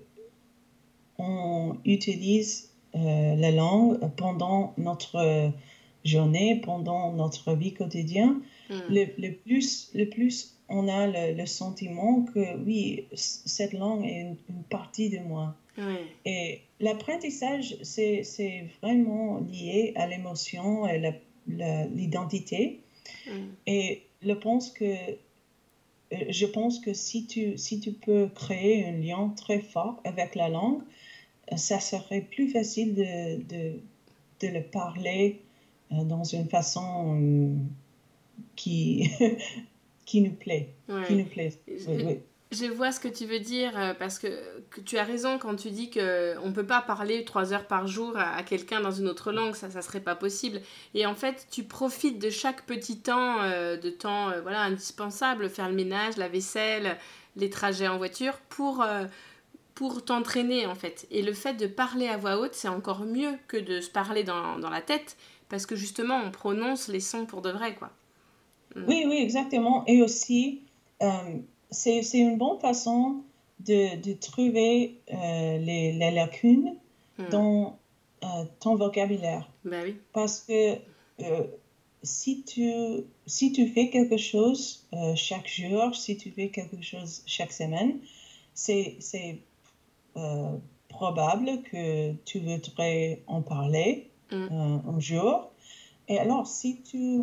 [1.19, 5.53] on utilise euh, la langue pendant notre
[6.05, 8.81] journée, pendant notre vie quotidienne, hmm.
[8.89, 15.11] le, plus, le plus on a le, sentiment que oui, cette langue est une, partie
[15.11, 15.55] de moi.
[16.25, 21.13] Et l'apprentissage, c'est vraiment lié à l'émotion et
[21.47, 22.81] l'identité.
[23.67, 24.85] Et je pense que
[26.13, 30.35] euh, je pense que si tu, si tu peux créer un lien très fort avec
[30.35, 30.83] la langue,
[31.53, 33.81] euh, ça serait plus facile de, de,
[34.41, 35.41] de le parler
[35.93, 37.57] euh, dans une façon
[38.57, 39.11] qui,
[40.05, 40.69] qui nous plaît.
[41.07, 41.53] Qui nous plaît.
[41.89, 42.19] oui.
[42.55, 44.29] Je vois ce que tu veux dire euh, parce que,
[44.85, 48.17] tu as raison quand tu dis que on peut pas parler trois heures par jour
[48.17, 50.61] à, quelqu'un dans une autre langue, ça ça serait pas possible.
[50.95, 55.49] Et en fait, tu profites de chaque petit temps euh, de temps euh, voilà indispensable,
[55.51, 56.97] faire le ménage, la vaisselle,
[57.37, 58.85] les trajets en voiture pour
[59.75, 61.07] pour t'entraîner en fait.
[61.11, 64.23] Et le fait de parler à voix haute, c'est encore mieux que de se parler
[64.23, 65.17] dans, dans, la tête
[65.49, 67.91] parce que justement on prononce les sons pour de vrai quoi.
[68.77, 68.85] Mm.
[68.87, 70.63] Oui oui exactement et aussi
[71.71, 73.23] c'est une bonne façon
[73.61, 76.75] de, de trouver euh, les, les, lacunes
[77.19, 77.29] hmm.
[77.31, 77.79] dans
[78.23, 79.49] euh, ton vocabulaire.
[79.65, 79.97] Ben oui.
[80.13, 80.77] Parce que
[81.21, 81.45] euh,
[82.03, 82.73] si, tu,
[83.27, 87.99] si tu fais quelque chose chaque jour, si tu fais quelque chose chaque semaine,
[88.55, 88.99] c'est
[90.89, 94.81] probable que tu voudrais en parler hmm.
[94.87, 95.51] un jour.
[96.09, 97.23] Et alors, si tu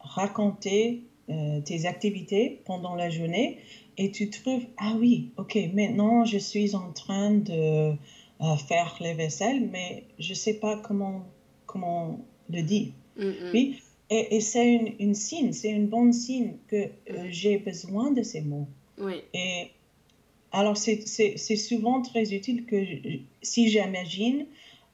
[0.00, 3.58] racontais euh, tes activités pendant la journée
[3.96, 7.94] et tu trouves, ah oui, ok, maintenant je suis en train de
[8.42, 11.24] euh, faire les vaisselles, mais je ne sais pas comment,
[11.64, 12.88] comment le dire.
[13.16, 18.10] Oui, et, et c'est une, une, signe, c'est une bonne signe que euh, j'ai besoin
[18.10, 18.68] de ces mots.
[18.98, 19.22] Oui.
[19.32, 19.70] Et
[20.52, 22.84] alors, c'est souvent très utile que
[23.40, 24.46] si j'imagine,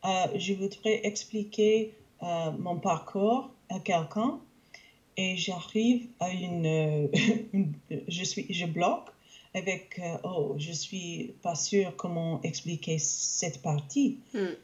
[0.05, 4.41] je voudrais expliquer mon parcours à quelqu'un
[5.21, 7.11] et j'arrive à une,
[8.09, 9.09] je suis je bloque
[9.55, 14.19] avec euh, oh je suis pas sûre comment expliquer cette partie.
[14.33, 14.55] Hmm.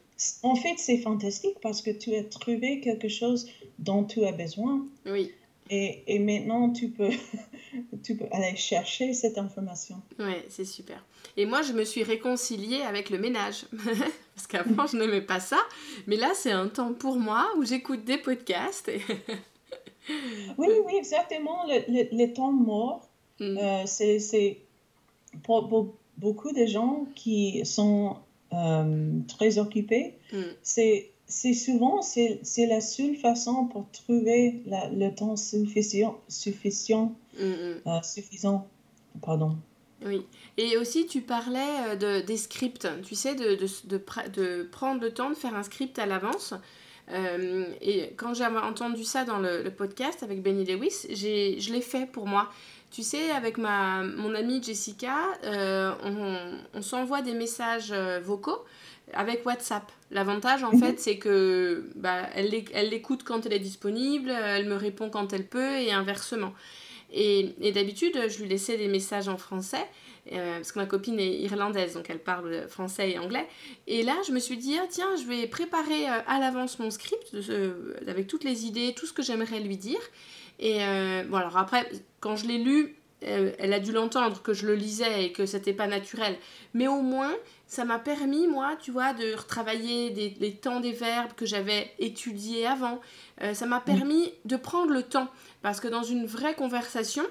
[0.42, 3.46] en fait c'est fantastique parce que tu as trouvé quelque chose
[3.78, 4.86] dont tu as besoin.
[5.04, 5.30] Oui.
[5.68, 7.10] Et, et maintenant tu peux
[8.02, 10.00] tu peux aller chercher cette information.
[10.18, 11.04] Oui c'est super.
[11.36, 13.66] Et moi je me suis réconciliée avec le ménage.
[14.34, 15.58] Parce qu'avant je n'aimais pas ça.
[16.06, 18.88] Mais là c'est un temps pour moi où j'écoute des podcasts.
[18.88, 19.02] et
[20.58, 21.66] oui, oui, exactement.
[21.66, 23.08] Le, le, temps mort,
[23.40, 23.58] mm.
[23.58, 24.58] euh, c'est
[25.42, 28.16] pour, beaucoup de gens qui sont
[28.52, 30.42] euh, très occupés, mm.
[30.62, 31.10] c'est
[31.54, 38.66] souvent c'est la seule façon pour trouver le temps suffisant, suffisant, mm, euh, suffisant.
[39.22, 39.56] Pardon.
[40.04, 40.26] Oui.
[40.58, 45.12] Et aussi, tu parlais de, des scripts, tu sais, de, de, de, de prendre le
[45.12, 46.52] temps de faire un script à l'avance.
[47.12, 52.06] Euh, et quand j'ai entendu ça dans le, podcast avec Benny Lewis, je l'ai fait
[52.06, 52.50] pour moi.
[52.90, 55.92] Tu sais, avec ma, mon amie Jessica, euh,
[56.72, 58.64] on, s'envoie des messages euh, vocaux
[59.12, 59.90] avec WhatsApp.
[60.10, 60.80] L'avantage, en mhm.
[60.80, 62.50] fait, c'est que bah, elle
[62.88, 66.54] l'écoute quand elle est disponible, elle me répond quand elle peut et inversement.
[67.12, 69.84] Et, et d'habitude, je lui laissais des messages en français.
[70.32, 73.46] Euh, parce que ma copine est irlandaise, donc elle parle français et anglais.
[73.86, 76.90] Et là, je me suis dit, ah, tiens, je vais préparer euh, à l'avance mon
[76.90, 77.36] script
[78.06, 80.00] avec toutes les idées, tout ce que j'aimerais lui dire.
[80.58, 81.88] Et euh, bon, alors après,
[82.20, 85.72] quand je l'ai lu, elle a dû l'entendre que je le lisais et que c'était
[85.72, 86.36] pas naturel.
[86.74, 87.32] Mais au moins,
[87.66, 91.90] ça m'a permis, moi, tu vois, de retravailler des, les temps des verbes que j'avais
[91.98, 93.00] étudiés avant.
[93.54, 95.28] ça m'a permis de prendre le temps.
[95.62, 97.24] Parce que dans une vraie conversation,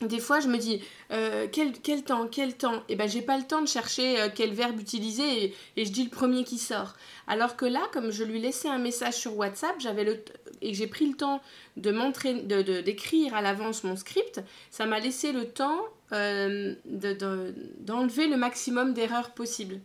[0.00, 0.80] des fois, je me dis,
[1.10, 2.76] euh, quel, quel, temps, quel temps?
[2.88, 5.84] Et eh ben, j'ai pas le temps de chercher euh, quel verbe utiliser et, et,
[5.84, 6.94] je dis le premier qui sort.
[7.26, 10.22] Alors que là, comme je lui laissais un message sur WhatsApp, j'avais le
[10.60, 11.40] et j'ai pris le temps
[11.76, 14.40] de m'entraîner, de, d'écrire à l'avance mon script,
[14.70, 15.80] ça m'a laissé le temps
[16.12, 19.80] euh, de, d'enlever le maximum d'erreurs possibles.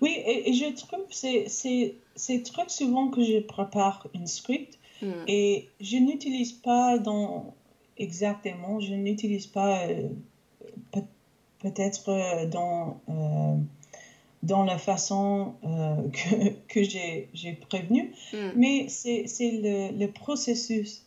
[0.00, 5.12] Oui, et, je trouve c'est, c'est, c'est très souvent que je prépare un script hmm.
[5.28, 7.54] et je n'utilise pas dans
[7.98, 8.80] exactement.
[8.80, 9.86] Je n'utilise pas
[11.60, 13.00] peut-être dans,
[14.42, 15.54] dans la façon
[16.12, 18.36] que, que j'ai prévenu, mm.
[18.56, 21.04] mais c'est le, le, processus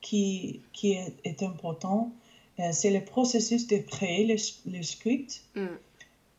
[0.00, 2.12] qui, qui est, est important.
[2.72, 4.36] c'est le processus de créer le,
[4.70, 5.66] le script mm.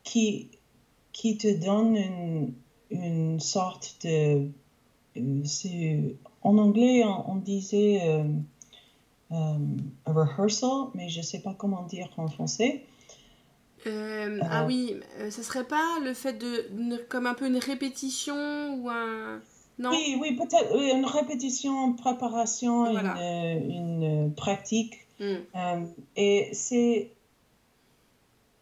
[0.02, 0.48] qui,
[1.12, 2.52] qui te donne une,
[2.90, 4.48] une sorte de...
[6.42, 8.24] En anglais, on, disait euh, euh,
[9.30, 12.84] rehearsal, mais je ne sais pas comment dire en français.
[13.86, 14.96] Euh, ah oui,
[15.30, 19.40] ce serait pas le fait de comme un peu une répétition ou un
[19.78, 19.90] non?
[19.90, 25.06] Oui, oui, peut-être une répétition, une préparation, une, une, pratique.
[25.18, 25.84] Hmm.
[26.16, 27.10] et c'est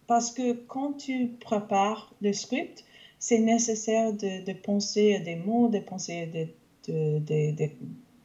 [0.08, 2.84] parce que quand tu prépares le script,
[3.20, 6.48] c'est nécessaire de, de, penser à des mots, de penser de,
[6.88, 7.68] de,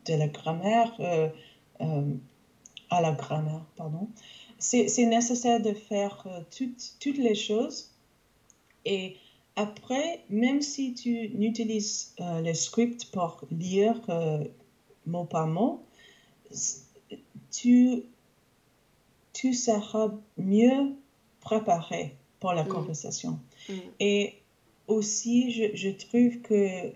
[0.05, 1.29] de la grammaire, euh,
[1.81, 2.01] euh,
[2.93, 4.07] à la grammaire, pardon.
[4.59, 7.91] C'est nécessaire de faire euh, toutes, toutes les choses.
[8.85, 9.17] Et
[9.55, 14.01] après, même si tu n'utilises le script pour lire
[15.05, 15.83] mot par mot,
[17.51, 18.03] tu,
[19.33, 20.95] tu seras mieux
[21.39, 22.67] préparé pour la mm.
[22.67, 23.39] conversation.
[23.69, 23.73] Mm.
[23.99, 24.33] Et
[24.87, 26.91] aussi, je, je trouve que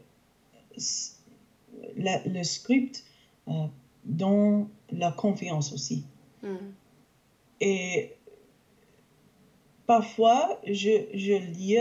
[1.95, 3.04] le script
[3.48, 3.68] euh,
[4.08, 6.05] donne la confiance aussi.
[6.41, 6.55] Mm.
[7.62, 8.14] Et
[9.86, 11.78] parfois, je, je lis,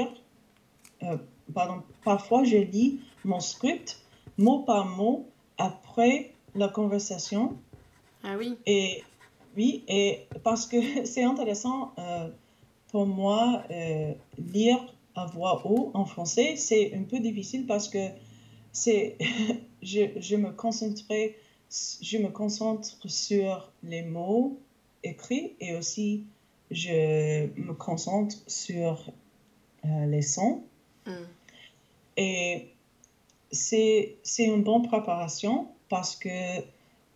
[1.03, 1.17] euh,
[1.55, 4.03] pardon, parfois je lis mon script
[4.39, 5.27] mot par mot
[5.59, 7.57] après la conversation.
[8.23, 8.57] Ah oui.
[8.67, 9.03] Et
[9.57, 12.29] oui, et parce que c'est intéressant euh,
[12.89, 13.63] pour moi
[14.39, 14.79] lire
[15.17, 18.09] à voix haute en français, c'est un peu difficile parce que
[18.73, 19.17] c'est,
[19.83, 21.37] je, je, me concentrais,
[21.71, 24.59] je me concentre sur les mots
[25.03, 26.25] écrits et aussi
[26.71, 29.11] je me concentre sur
[29.85, 30.63] euh, les sons.
[31.07, 31.11] Mm.
[32.17, 32.69] Et
[33.51, 36.59] c'est, une bonne préparation parce que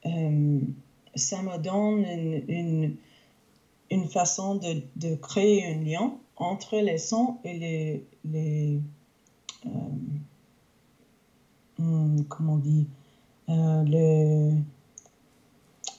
[0.07, 0.61] euh,
[1.15, 2.97] ça me donne une, une,
[3.91, 8.81] une façon de, de, créer un lien entre les sons et les, les
[9.67, 9.71] euh,
[11.79, 12.87] hmm, comment on dit,
[13.51, 14.53] le,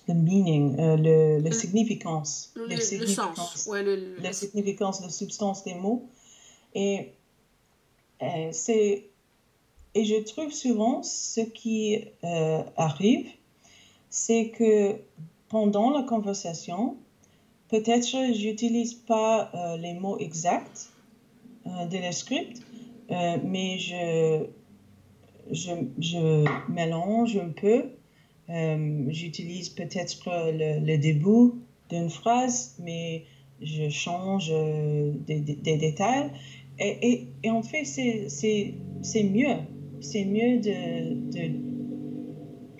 [0.08, 3.84] le meaning, euh, le, le, significance, le, sens, ouais,
[4.22, 6.08] la significance, la substance des mots.
[6.74, 7.14] Et
[8.52, 9.08] c'est
[9.94, 12.06] et je trouve souvent ce qui
[12.78, 13.28] arrive,
[14.10, 14.96] c'est que
[15.50, 16.96] pendant la conversation,
[17.72, 20.90] Peut-être j'utilise pas euh, les mots exacts
[21.66, 22.62] euh, de la script,
[23.10, 24.46] euh, mais je,
[25.50, 27.86] je, je, mélange un peu.
[29.10, 31.54] J'utilise peut-être le, début
[31.90, 33.24] d'une phrase, mais
[33.62, 36.32] je change des, des, détails.
[36.80, 39.58] Et, et, et, en fait, c'est mieux.
[40.02, 41.54] C'est mieux de, de,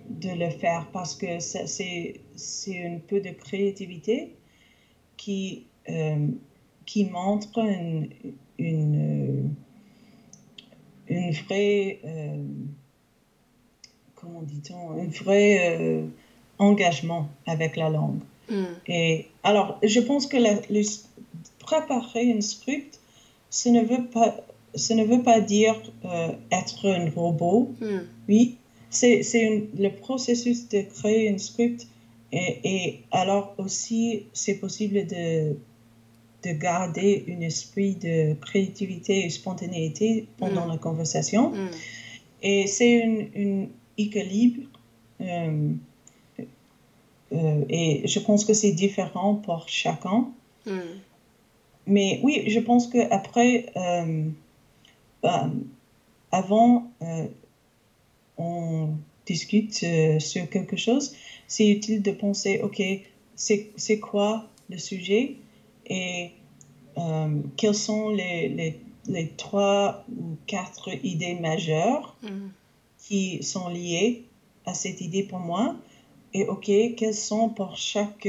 [0.10, 4.36] de, le faire parce que c'est un peu de créativité
[5.18, 6.28] qui, euh,
[6.86, 7.60] qui montre
[8.58, 9.56] une,
[11.12, 12.44] une vraie, euh,
[14.16, 16.06] comment dit-on, un vrai euh,
[16.58, 18.20] engagement avec la langue.
[18.50, 18.64] Mm.
[18.88, 20.56] Et alors, je pense que la,
[21.60, 23.00] préparer un script,
[23.50, 24.38] ce ne veut pas,
[24.76, 25.76] ce ne veut pas dire
[26.52, 27.74] être un robot.
[27.82, 28.00] Mm.
[28.30, 28.58] Oui,
[28.90, 31.88] c'est le processus de créer un script
[32.34, 35.58] et, alors aussi, c'est possible de,
[36.44, 40.72] de garder un esprit de créativité et spontanéité pendant mm.
[40.72, 41.52] la conversation.
[41.52, 41.70] Mm.
[42.44, 43.68] Et c'est un,
[43.98, 44.64] équilibre.
[45.22, 45.74] Euh,
[47.34, 50.30] euh, et je pense que c'est différent pour chacun.
[50.66, 50.80] Mm.
[51.88, 54.26] Mais oui, je pense qu'après, euh,
[55.24, 55.54] ben,
[56.32, 56.92] avant,
[58.38, 58.90] on
[59.26, 59.86] discute
[60.20, 61.14] sur quelque chose
[61.52, 62.82] c'est utile de penser, OK,
[63.36, 65.36] c'est quoi le sujet?
[65.86, 66.32] Et
[66.98, 72.48] euh, quelles sont les, les, les, trois ou quatre idées majeures mm.
[73.00, 74.26] qui sont liées
[74.66, 75.76] à cette idée pour moi?
[76.34, 78.28] Et OK, quelles sont pour chaque,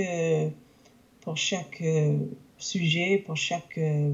[1.21, 2.19] pour chaque euh,
[2.59, 4.13] sujet, pour chaque euh,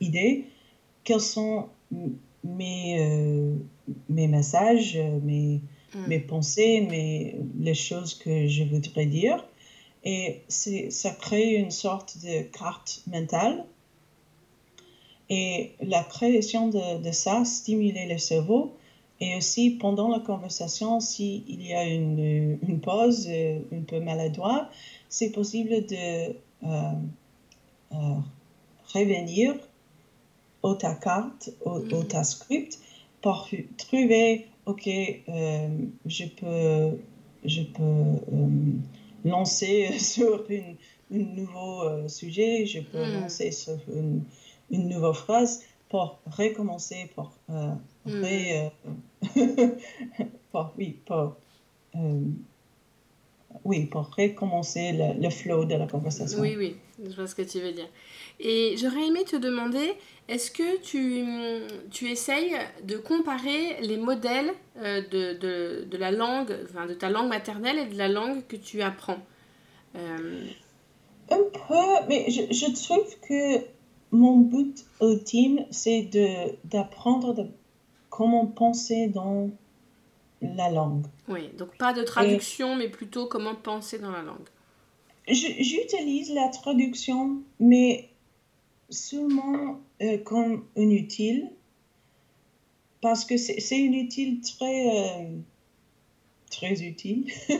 [0.00, 0.44] idée,
[1.04, 1.68] quels sont
[2.44, 3.56] mes,
[4.08, 5.60] mes messages, mes
[5.96, 6.06] Mm.
[6.08, 9.44] mes pensées, mes, les choses que je voudrais dire?
[10.08, 13.64] Et ça crée une sorte de carte mentale.
[15.28, 18.72] Et la création de, de ça, stimuler le cerveau,
[19.18, 24.70] Et aussi, pendant la conversation, s'il y a une, une, pause un peu maladroite,
[25.08, 26.36] c'est possible de
[28.94, 29.54] revenir
[30.62, 32.06] au ta carte, au, mm-hmm.
[32.06, 32.78] ta script,
[33.22, 36.98] pour trouver, OK, je peux,
[37.44, 38.20] je peux
[39.26, 40.76] lancer sur une,
[41.12, 43.20] un nouveau euh, sujet, je peux hmm.
[43.20, 44.24] lancer sur une,
[44.70, 47.72] une, nouvelle phrase pour recommencer, pour, euh,
[48.06, 48.24] hmm.
[48.24, 48.68] euh
[50.52, 51.36] pour oui, pour,
[53.64, 56.40] oui, pour recommencer le, le, flow de la conversation.
[56.40, 57.88] Oui, oui, je vois ce que tu veux dire.
[58.40, 59.94] Et j'aurais aimé te demander,
[60.28, 61.24] est-ce que tu,
[61.90, 67.28] tu essayes de comparer les modèles de, de, de, la langue, enfin de ta langue
[67.28, 69.20] maternelle et de la langue que tu apprends?
[69.94, 73.64] Un peu, mais je, je trouve que
[74.12, 76.08] mon but ultime, c'est
[76.64, 77.48] d'apprendre
[78.10, 79.50] comment penser dans
[80.54, 81.06] la langue.
[81.28, 84.48] Oui, donc pas de traduction, mais plutôt comment penser dans la langue.
[85.28, 88.08] J'utilise la traduction, mais
[88.88, 91.50] seulement euh, comme inutile,
[93.00, 95.36] parce que c'est inutile très, euh,
[96.50, 97.26] très utile.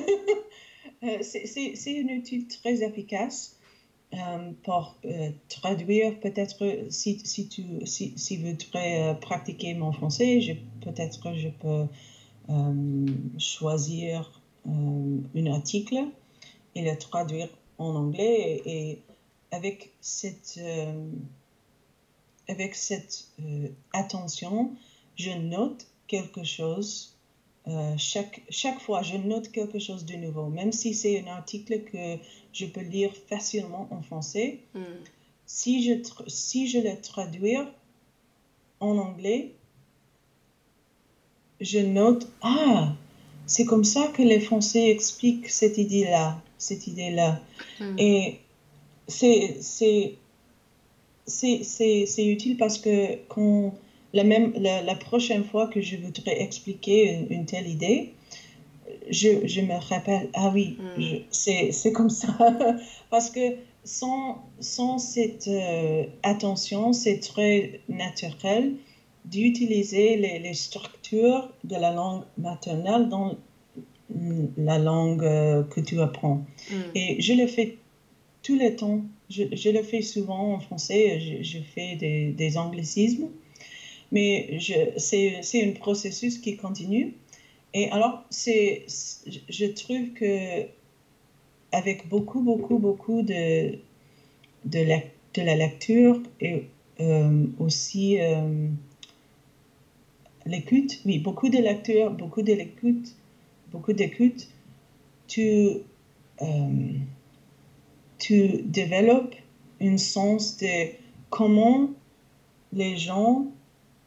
[1.02, 3.56] Euh, c'est inutile très efficace.
[4.14, 10.56] Euh, pour euh, traduire, peut-être si, si, tu si, si voudrais euh, pratiquer mon français,
[10.80, 11.86] peut-être je peux
[13.38, 15.96] choisir un article
[16.74, 19.02] et le traduire en anglais et,
[19.52, 20.60] avec cette,
[22.48, 23.28] avec cette
[23.92, 24.72] attention,
[25.16, 27.16] je note quelque chose
[27.68, 31.82] euh, chaque, chaque fois, je note quelque chose de nouveau, même si c'est un article
[31.82, 32.16] que
[32.52, 34.60] je peux lire facilement en français.
[34.74, 34.84] Hmm.
[35.46, 35.94] Si, je,
[36.28, 37.56] si je le traduis
[38.78, 39.55] en anglais,
[41.60, 42.92] je note, ah,
[43.46, 47.40] c'est comme ça que les Français expliquent cette idée-là, cette idée-là.
[47.80, 47.96] Hmm.
[47.98, 48.40] Et
[49.08, 50.16] c'est, c'est,
[51.26, 53.74] c'est utile parce que quand
[54.12, 58.12] la, même, la, prochaine fois que je voudrais expliquer une, telle idée,
[59.10, 61.16] je, je, me rappelle, ah oui, mm.
[61.30, 62.28] c'est comme ça.
[63.10, 68.72] Parce que sans, sans cette euh, attention, c'est très naturel
[69.26, 73.36] d'utiliser les, les, structures de la langue maternelle dans
[74.56, 76.44] la langue euh, que tu apprends.
[76.70, 76.74] Mm.
[76.94, 77.76] Et je le fais
[78.42, 79.02] tout le temps.
[79.28, 81.20] Je, je le fais souvent en français.
[81.20, 83.28] Je, je fais des, des anglicismes.
[84.12, 84.58] Mais
[84.96, 87.14] c'est un processus qui continue.
[87.74, 90.66] Et alors, je trouve que
[91.72, 93.78] avec beaucoup, beaucoup, beaucoup de,
[94.64, 95.00] de, la,
[95.34, 96.64] de la lecture et
[97.00, 98.68] euh, aussi euh,
[100.46, 103.14] l'écoute, oui, beaucoup de lecture, beaucoup de l'écoute,
[103.72, 104.48] beaucoup d'écoute,
[105.26, 105.70] tu,
[106.42, 106.92] euh,
[108.18, 109.34] tu développes
[109.80, 110.90] un sens de
[111.30, 111.90] comment
[112.72, 113.46] les gens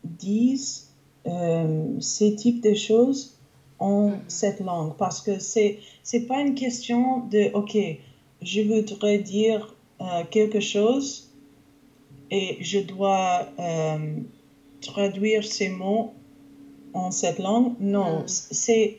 [0.04, 0.90] disent
[1.28, 3.38] euh, ces types de choses
[3.80, 4.22] en mm.
[4.28, 4.96] cette langue.
[4.98, 5.80] Parce que c'est
[6.14, 7.78] n'est pas une question de, OK,
[8.42, 11.30] je voudrais dire euh, quelque chose
[12.32, 14.18] et je dois euh,
[14.82, 16.14] traduire ces mots
[16.94, 17.74] en cette langue?
[17.80, 18.28] Non, mm.
[18.28, 18.98] c'est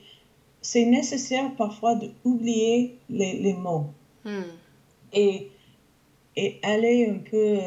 [0.63, 3.87] c'est nécessaire parfois d'oublier les, les mots
[4.25, 4.43] mm.
[5.15, 5.49] et,
[6.37, 7.59] et aller un peu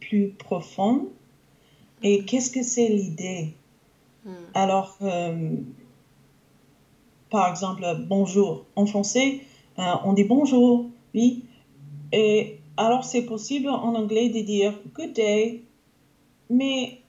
[0.00, 1.08] plus profond
[2.02, 3.54] et qu'est-ce que c'est l'idée?
[4.24, 4.30] Hmm.
[4.54, 5.56] Alors, euh,
[7.30, 8.64] par exemple, bonjour.
[8.76, 9.40] En français,
[9.78, 11.44] euh, on dit bonjour, oui.
[12.12, 15.62] Et alors, c'est possible en anglais de dire good day,
[16.50, 17.00] mais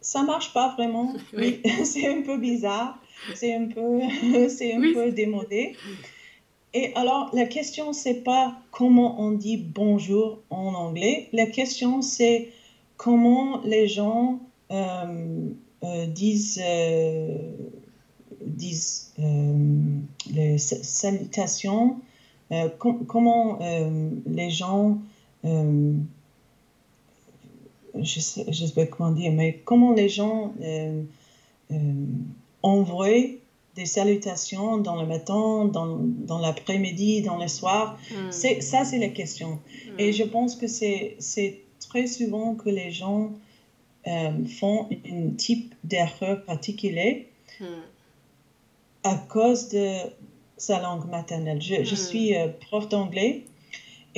[0.00, 1.14] ça marche pas vraiment.
[1.36, 1.60] Oui.
[1.84, 2.98] c'est un peu bizarre,
[3.34, 4.00] c'est un peu,
[4.48, 5.74] c'est un peu démodé.
[6.74, 11.28] Et alors, la question, c'est pas comment on dit bonjour en anglais.
[11.32, 12.50] La question, c'est
[12.98, 14.40] comment les gens
[14.70, 15.48] euh,
[15.82, 17.38] euh, disent, euh,
[18.44, 19.14] disent
[20.30, 22.00] les salutations,
[22.76, 23.58] comment
[24.26, 24.98] les gens,
[27.94, 30.52] je sais, je sais pas comment dire, mais comment les gens
[32.62, 33.38] envoient
[33.78, 37.96] des salutations dans le matin, dans, dans l'après-midi, dans le soir.
[38.10, 38.32] Hmm.
[38.32, 39.60] C'est, ça, c'est la question.
[39.98, 40.12] Et hmm.
[40.12, 43.30] je pense que c'est, c'est très souvent que les gens
[44.08, 47.28] euh, font un type d'erreur particulier
[47.60, 47.64] hmm.
[49.04, 49.86] à cause de
[50.56, 51.62] sa langue maternelle.
[51.62, 53.44] Je, je suis euh, prof d'anglais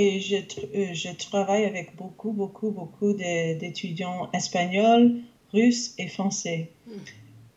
[0.00, 5.16] et je, euh, je, travaille avec beaucoup, beaucoup, beaucoup d'étudiants espagnols,
[5.52, 6.70] russes et français.
[6.86, 6.92] Hmm.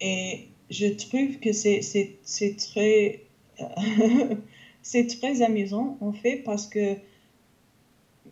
[0.02, 1.82] Et je trouve que c'est
[2.58, 3.22] très,
[4.82, 6.96] c'est très amusant en fait parce que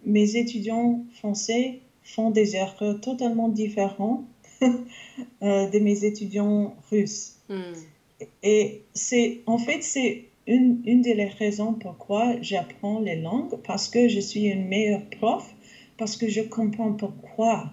[0.06, 4.26] mes étudiants français font des erreurs totalement différentes
[4.62, 7.38] euh, de mes étudiants russes.
[7.48, 7.76] Hmm.
[8.44, 14.08] Et c'est en fait c'est une, une des raisons pourquoi j'apprends les langues parce que
[14.10, 15.50] je suis une meilleure prof
[15.98, 17.72] parce que je comprends pourquoi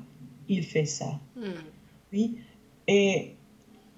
[0.48, 1.20] il fait ça.
[1.36, 1.64] Hmm.
[2.12, 2.38] Oui.
[2.86, 3.32] Et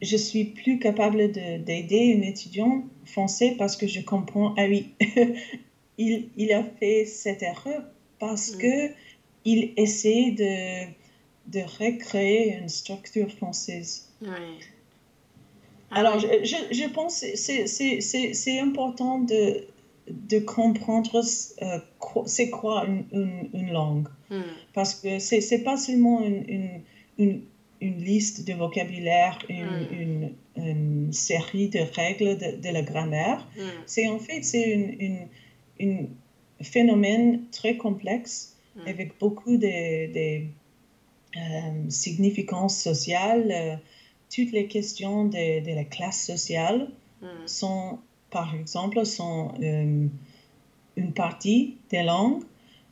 [0.01, 4.95] je suis plus capable d'aider un étudiant français parce que je comprends, ah oui,
[5.99, 7.85] il, il, a fait cette erreur
[8.19, 8.59] parce mm.
[8.59, 8.91] que
[9.45, 10.87] il essaie de,
[11.53, 14.11] de recréer une structure française.
[14.23, 14.29] Oui.
[15.91, 17.37] Ah Alors, je, je, pense que
[18.37, 19.65] c'est important de,
[20.09, 21.21] de comprendre
[21.63, 21.79] euh,
[22.27, 24.09] c'est quoi une, une, langue.
[24.31, 24.41] Mm.
[24.73, 26.83] Parce que c'est n'est pas seulement une,
[27.19, 27.43] une,
[27.81, 31.13] une, liste de vocabulaire, une, mm.
[31.13, 33.49] série de règles de, de la grammaire.
[33.87, 34.73] C'est en fait, c'est
[35.79, 36.09] une,
[36.63, 38.55] phénomène très complexe
[38.87, 39.67] avec beaucoup de,
[41.37, 43.81] euh, significances sociales.
[44.31, 46.89] Euh, toutes les questions de, de la classe sociale
[47.23, 47.27] mm.
[47.47, 47.99] sont,
[48.31, 50.07] par exemple, sont euh,
[50.97, 52.43] une partie des langues.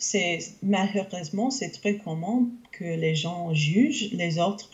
[0.01, 4.71] C'est malheureusement c'est très commun que les gens jugent les autres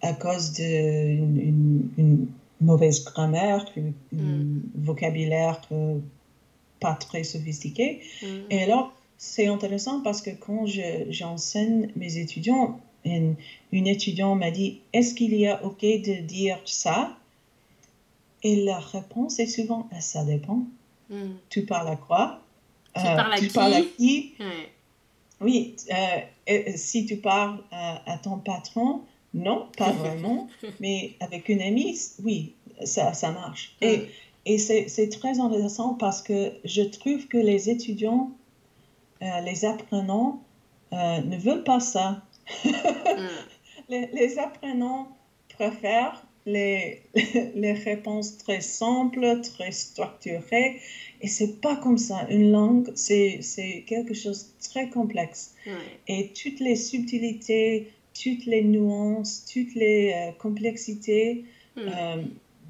[0.00, 2.28] à cause d'une
[2.60, 4.62] mauvaise grammaire, un mm.
[4.76, 5.98] vocabulaire euh,
[6.80, 8.00] pas très sophistiqué.
[8.22, 8.26] Mm.
[8.50, 10.64] Et alors, c'est intéressant parce que quand
[11.10, 13.34] j'enseigne mes étudiants, une,
[13.72, 17.16] une étudiante m'a dit Est-ce qu'il y a OK de dire ça?
[18.44, 20.62] Et la réponse est souvent ah, Ça dépend.
[21.10, 21.32] Mm.
[21.50, 22.40] Tu parles à quoi?
[22.94, 24.34] Tu euh, parles à qui, parles à qui?
[25.40, 29.02] Oui, euh, si tu parles à ton patron,
[29.34, 30.48] non, pas vraiment,
[30.80, 32.54] mais avec une amie, oui,
[32.84, 33.76] ça, ça marche.
[33.80, 34.08] Et,
[34.46, 38.32] et c'est très intéressant parce que je trouve que les étudiants,
[39.22, 40.42] euh, les apprenants,
[40.92, 42.22] euh, ne veulent pas ça.
[43.88, 45.08] les, les, apprenants
[45.48, 47.02] préfèrent les,
[47.54, 50.80] les réponses très simples, très structurées.
[51.20, 52.26] Et c'est pas comme ça.
[52.30, 55.54] Une langue, c'est quelque chose de très complexe.
[56.06, 61.44] Et toutes les subtilités, toutes les nuances, toutes les euh, complexités
[61.76, 62.22] hmm.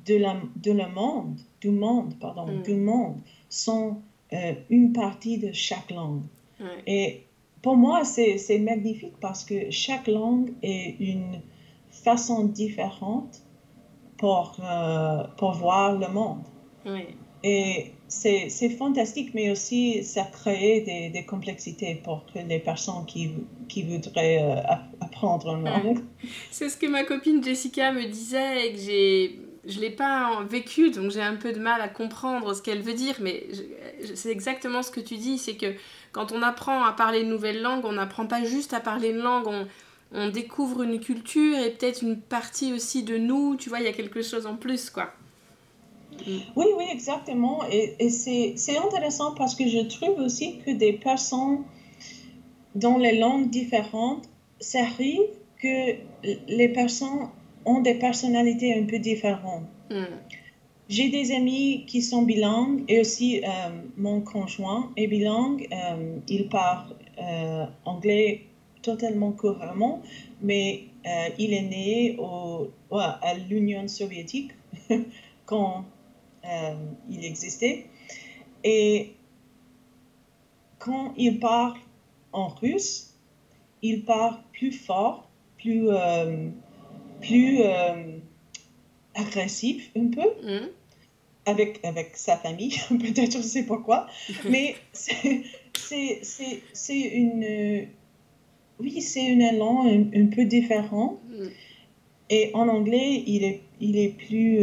[0.06, 2.62] de, la, de le monde, du monde, pardon, hmm.
[2.62, 3.16] du monde,
[3.48, 3.98] sont
[4.32, 6.22] euh, une partie de chaque langue.
[6.86, 7.24] Et
[7.62, 11.40] pour moi, c'est magnifique parce que chaque langue est une
[11.90, 13.42] façon différente
[14.16, 14.56] pour,
[15.36, 16.42] pour voir le monde.
[17.44, 23.30] Et c'est fantastique, mais aussi ça crée des, des, complexités pour les personnes qui,
[23.68, 24.60] qui voudraient euh,
[25.00, 26.00] apprendre une langue.
[26.50, 30.90] C'est ce que ma copine Jessica me disait et que j'ai je l'ai pas vécu,
[30.90, 33.46] donc j'ai un peu de mal à comprendre ce qu'elle veut dire, mais
[34.14, 35.74] c'est exactement ce que tu dis, c'est que
[36.12, 39.18] quand on apprend à parler une nouvelle langue, on n'apprend pas juste à parler une
[39.18, 39.66] langue, on,
[40.30, 43.92] découvre une culture et peut-être une partie aussi de nous, tu vois, il y a
[43.92, 45.12] quelque chose en plus, quoi.
[46.56, 47.60] Oui, oui, exactement.
[47.70, 51.64] Et, et c'est intéressant parce que je trouve aussi que des personnes
[52.74, 55.20] dans les langues différentes, ça arrive
[55.60, 55.96] que
[56.48, 57.28] les personnes
[57.64, 59.64] ont des personnalités un peu différentes.
[59.90, 60.04] Hmm.
[60.88, 63.48] J'ai des amis qui sont bilingues et aussi euh,
[63.98, 65.68] mon conjoint est bilingue.
[65.70, 68.44] Euh, il parle euh, anglais
[68.80, 70.02] totalement couramment,
[70.40, 70.84] mais
[71.38, 74.52] il est né au, à l'Union soviétique
[75.46, 75.84] quand
[77.10, 77.86] il existait.
[78.62, 79.14] Et
[80.78, 81.78] quand il parle
[82.32, 83.14] en russe,
[83.82, 85.28] il parle plus fort,
[85.58, 85.88] plus,
[87.20, 88.18] plus euh,
[89.14, 90.28] agressif un peu.
[90.42, 90.68] Mm.
[91.46, 94.06] Avec, avec sa famille, peut-être je ne sais pourquoi,
[94.50, 95.42] mais c'est
[96.90, 97.88] une,
[98.78, 101.18] oui, c'est une langue un, peu différent.
[101.30, 101.46] Mm.
[102.30, 104.62] Et en anglais, il est, il est plus,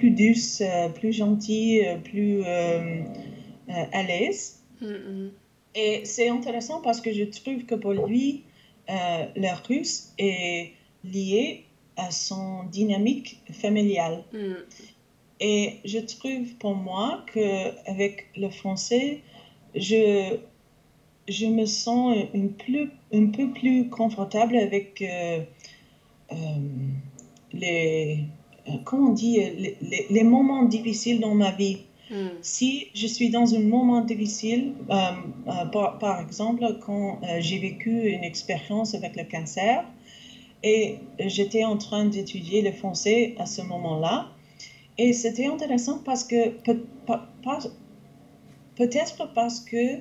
[0.00, 3.02] plus douce, euh, plus gentille, euh, plus euh,
[3.68, 4.62] à l'aise.
[4.82, 5.28] Mm-hmm.
[5.74, 8.44] Et c'est intéressant parce que je trouve que pour lui,
[8.90, 10.72] le russe est
[11.04, 11.64] lié
[11.96, 14.24] à son dynamique familiale.
[14.32, 14.54] Mm.
[15.40, 19.22] Et je trouve pour moi qu'avec le français,
[19.74, 20.36] je,
[21.28, 25.02] je me sens un, plus, un peu plus confortable avec
[27.52, 28.24] les,
[28.68, 31.78] euh, comment on dit, les, les, moments difficiles dans ma vie.
[32.10, 32.30] Hmm.
[32.42, 34.94] Si je suis dans un moment difficile, euh,
[35.46, 35.64] euh,
[36.00, 39.84] par, exemple, quand euh, j'ai vécu une expérience avec le cancer
[40.64, 44.26] et j'étais en train d'étudier le français à ce moment-là,
[44.98, 46.50] et c'était intéressant parce que
[48.76, 50.00] peut-être parce que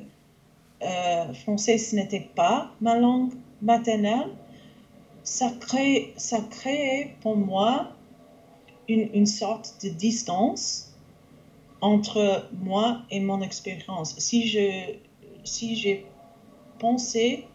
[1.33, 4.29] français ce n'était pas ma langue maternelle,
[5.23, 6.13] ça crée
[6.49, 7.93] créait pour moi
[8.89, 10.88] une sorte de distance
[11.81, 14.17] entre moi et mon expérience.
[14.19, 14.95] Si je
[15.43, 16.05] si j'ai
[16.77, 17.45] pensé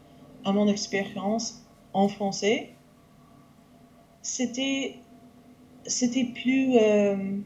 [0.45, 2.71] à mon expérience en français,
[4.23, 4.97] c'était
[5.87, 7.39] c'était plus euh,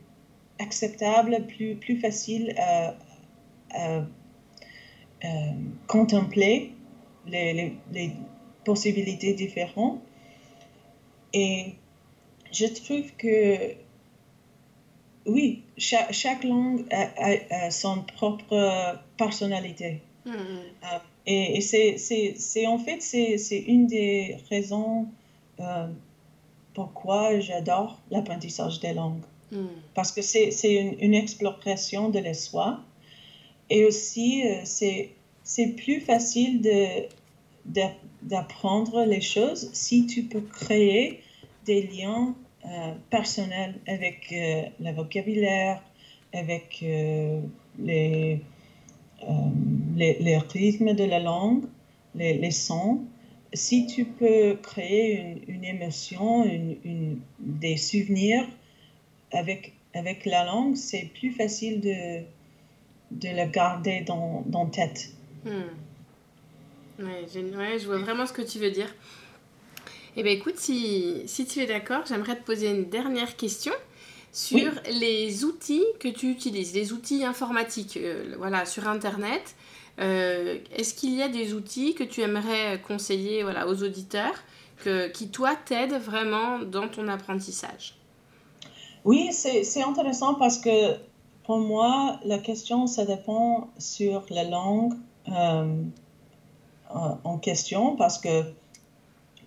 [0.58, 2.94] acceptable, plus plus facile à,
[5.88, 6.72] contempler
[7.26, 8.12] les, les, les,
[8.64, 10.00] possibilités différentes.
[11.32, 11.74] Et
[12.52, 13.74] je trouve que
[15.28, 20.00] oui, chaque, langue a, son propre personnalité.
[20.24, 20.30] Hmm.
[20.30, 25.06] Euh, et, c'est en fait, c'est une des raisons
[25.60, 25.88] euh,
[26.74, 29.22] pourquoi j'adore l'apprentissage des langues.
[29.52, 29.66] Hmm.
[29.94, 32.84] Parce que c'est une, une, exploration de l'histoire.
[33.70, 36.62] Et aussi, euh, c'est plus facile
[38.22, 41.22] d'apprendre les choses si tu peux créer
[41.66, 42.34] des liens
[43.10, 45.82] personnel avec euh, le vocabulaire,
[46.32, 47.40] avec euh,
[47.78, 48.40] les,
[49.96, 51.64] les, rythmes de la langue,
[52.14, 53.00] les, sons.
[53.52, 58.46] Si tu peux créer une, émotion, une, des souvenirs
[59.32, 62.22] avec, avec la langue, c'est plus facile de,
[63.10, 65.12] de la garder dans, dans tête.
[65.44, 67.02] Hmm.
[67.02, 67.26] Ouais,
[67.78, 68.92] je vois vraiment ce que tu veux dire.
[70.20, 73.72] Eh bien écoute, si, si tu es d'accord, j'aimerais te poser une dernière question
[74.32, 79.54] sur les outils que tu utilises, les outils informatiques, euh, voilà, sur Internet.
[80.00, 84.34] Euh, est-ce qu'il y a des outils que tu aimerais conseiller voilà, aux auditeurs
[84.78, 87.94] que, qui, toi, t'aident vraiment dans ton apprentissage?
[89.04, 90.96] Oui, c'est intéressant parce que
[91.44, 94.94] pour moi, la question, ça dépend sur la langue
[95.28, 95.76] euh,
[96.90, 98.52] en question parce que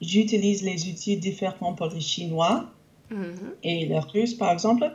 [0.01, 2.65] j'utilise les outils différents pour les Chinois
[3.11, 3.35] mm-hmm.
[3.63, 4.91] et les Russes, par exemple.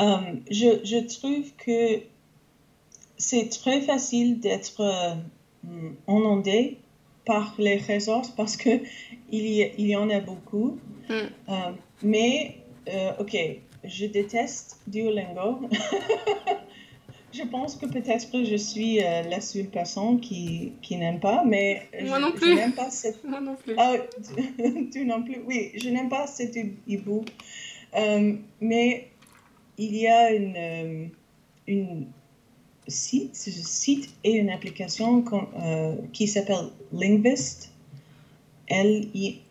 [0.00, 0.16] Euh,
[0.50, 2.02] je, je, trouve que
[3.16, 5.14] c'est très facile d'être euh,
[6.08, 6.78] inondé
[7.24, 8.70] par les réseaux parce que
[9.30, 10.78] il y, il y en a beaucoup.
[11.08, 11.12] Mm.
[11.12, 11.72] Euh,
[12.02, 12.56] mais,
[13.18, 13.36] ok,
[13.84, 15.60] je déteste Duolingo.
[17.32, 21.88] Je pense que peut-être je suis euh, la seule personne qui, qui n'aime pas, mais
[22.02, 22.50] Moi non plus.
[22.50, 23.24] je n'aime pas cette...
[23.24, 23.74] Moi non plus.
[23.78, 23.94] Ah,
[24.92, 25.38] tu, non plus.
[25.46, 27.30] Oui, je n'aime pas cet e-book.
[27.96, 29.08] Euh, mais
[29.78, 31.06] il y a une, euh,
[31.66, 32.06] une
[32.86, 35.24] site, site et une application
[36.12, 37.70] qui s'appelle Linguist.
[38.68, 39.42] L-I-N-J-V-I-S-T,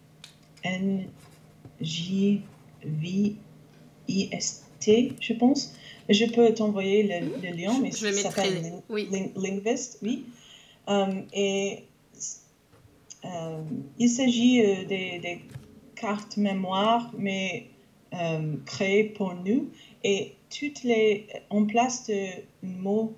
[5.19, 5.73] je pense.
[6.11, 9.09] Je peux t'envoyer le, le, lien, mais ça s'appelle oui.
[9.35, 10.25] Linguist, oui.
[10.87, 11.83] Um, et
[13.23, 15.41] um, il s'agit euh, des,
[15.95, 17.67] cartes mémoire, mais
[18.11, 19.69] um, créées pour nous.
[20.03, 22.27] Et toutes les, en place de
[22.63, 23.13] mot,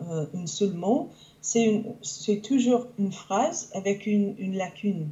[0.00, 1.10] euh, un seul mot,
[1.40, 5.10] c'est toujours une phrase avec une, une lacune.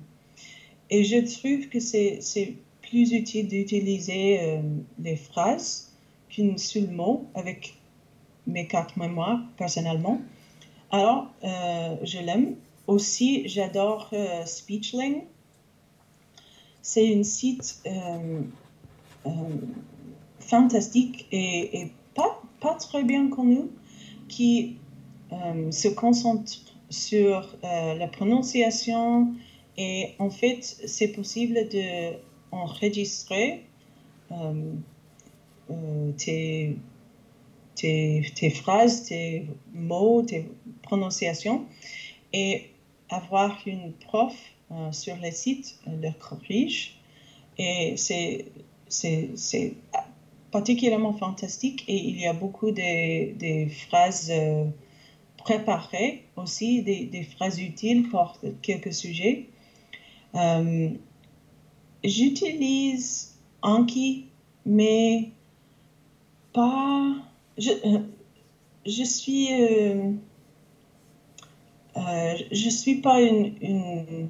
[0.89, 4.62] Et je trouve que c'est plus utile d'utiliser euh,
[5.03, 5.89] les phrases
[6.41, 7.74] qu'une seule mot avec
[8.47, 10.20] mes quatre mémoires personnellement.
[10.91, 12.57] Alors, euh, je l'aime.
[12.86, 15.24] Aussi, j'adore euh, Speechling.
[16.82, 18.41] C'est un site euh,
[20.38, 23.64] fantastique et, pas, pas, très bien connu
[24.28, 24.76] qui
[25.70, 26.53] se concentre
[26.88, 29.34] sur la prononciation
[29.76, 32.14] et en fait, c'est possible de
[35.71, 36.77] euh, tes,
[37.75, 40.51] tes, phrases, tes mots, tes
[40.83, 41.66] prononciations
[42.33, 42.71] et
[43.09, 44.35] avoir une prof
[44.71, 46.97] euh, sur le site euh, le corrige.
[47.59, 48.53] Et c'est
[50.51, 54.33] particulièrement fantastique et il y a beaucoup de, de phrases
[55.37, 59.47] préparées aussi, des, des, phrases utiles pour quelques sujets.
[62.03, 64.27] J'utilise Anki,
[64.64, 65.31] mais
[66.53, 67.14] pas.
[67.59, 67.98] Je, euh,
[68.86, 69.48] je suis.
[69.53, 70.12] Euh,
[71.96, 73.55] euh, je suis pas une.
[73.61, 74.28] une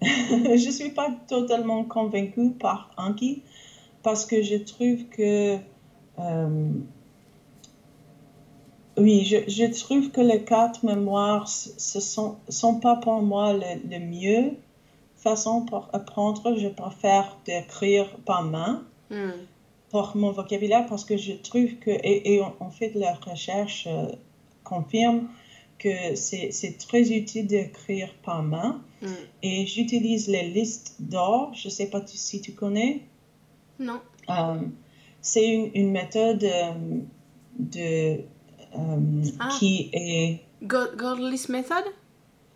[0.02, 3.42] je suis pas totalement convaincue par Anki
[4.02, 5.58] parce que je trouve que
[8.98, 14.52] oui, je, trouve que les cartes mémoires, ce sont, sont pas pour moi le, mieux
[15.16, 16.56] façon pour apprendre.
[16.58, 19.30] Je préfère d'écrire par main hmm.
[19.92, 24.06] Pour mon vocabulaire parce que je trouve que, et, et en fait, la recherche euh,
[24.64, 25.28] confirme
[25.78, 28.82] que c'est très utile d'écrire par main.
[29.02, 29.08] Hmm.
[29.42, 31.52] Et j'utilise les listes d'or.
[31.54, 33.02] Je ne sais pas si tu connais.
[33.78, 34.00] Non.
[34.30, 34.60] Euh,
[35.20, 36.72] c'est une, une, méthode euh,
[37.58, 38.20] de
[39.40, 39.48] ah.
[39.58, 40.40] qui est...
[40.62, 41.84] Godless Method?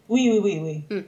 [0.09, 0.97] Oui, oui, oui, oui.
[0.97, 1.05] Hmm.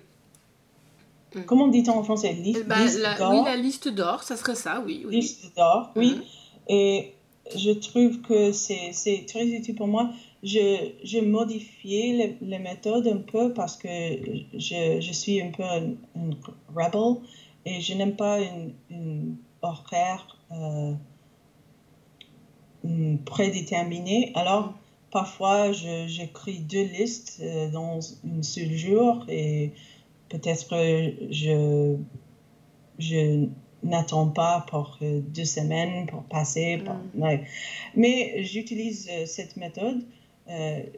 [1.35, 1.43] Hmm.
[1.47, 2.33] Comment dit-on en français?
[2.33, 5.05] Liste, bah, la, Oui, la liste d'or, ça serait ça, oui.
[5.07, 5.17] oui.
[5.17, 6.13] Liste d'or, oui.
[6.17, 6.23] Hmm.
[6.69, 7.15] Et
[7.57, 10.11] je trouve que c'est très utile pour moi.
[10.43, 15.95] Je, je modifié les, méthodes un peu parce que je, je suis un peu un,
[16.75, 17.23] rebel
[17.65, 20.93] et je n'aime pas une, une horaire euh,
[23.25, 24.31] prédéterminée.
[24.37, 24.75] Alors,
[25.11, 29.73] Parfois, j'écris deux listes euh, dans un seul jour et
[30.29, 30.69] peut-être
[31.31, 31.97] je,
[32.99, 33.47] je
[33.83, 36.83] n'attends pas pour euh, deux semaines pour passer.
[37.15, 37.37] Mm.
[37.95, 40.03] Mais j'utilise euh, cette méthode.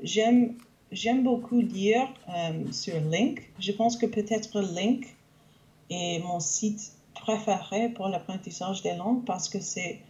[0.02, 0.54] J'aime
[0.92, 2.08] J'aime beaucoup lire
[2.72, 3.48] sur Link.
[3.60, 5.06] Je pense que peut-être Link
[5.88, 10.00] est mon site préféré pour l'apprentissage des langues parce que c'est,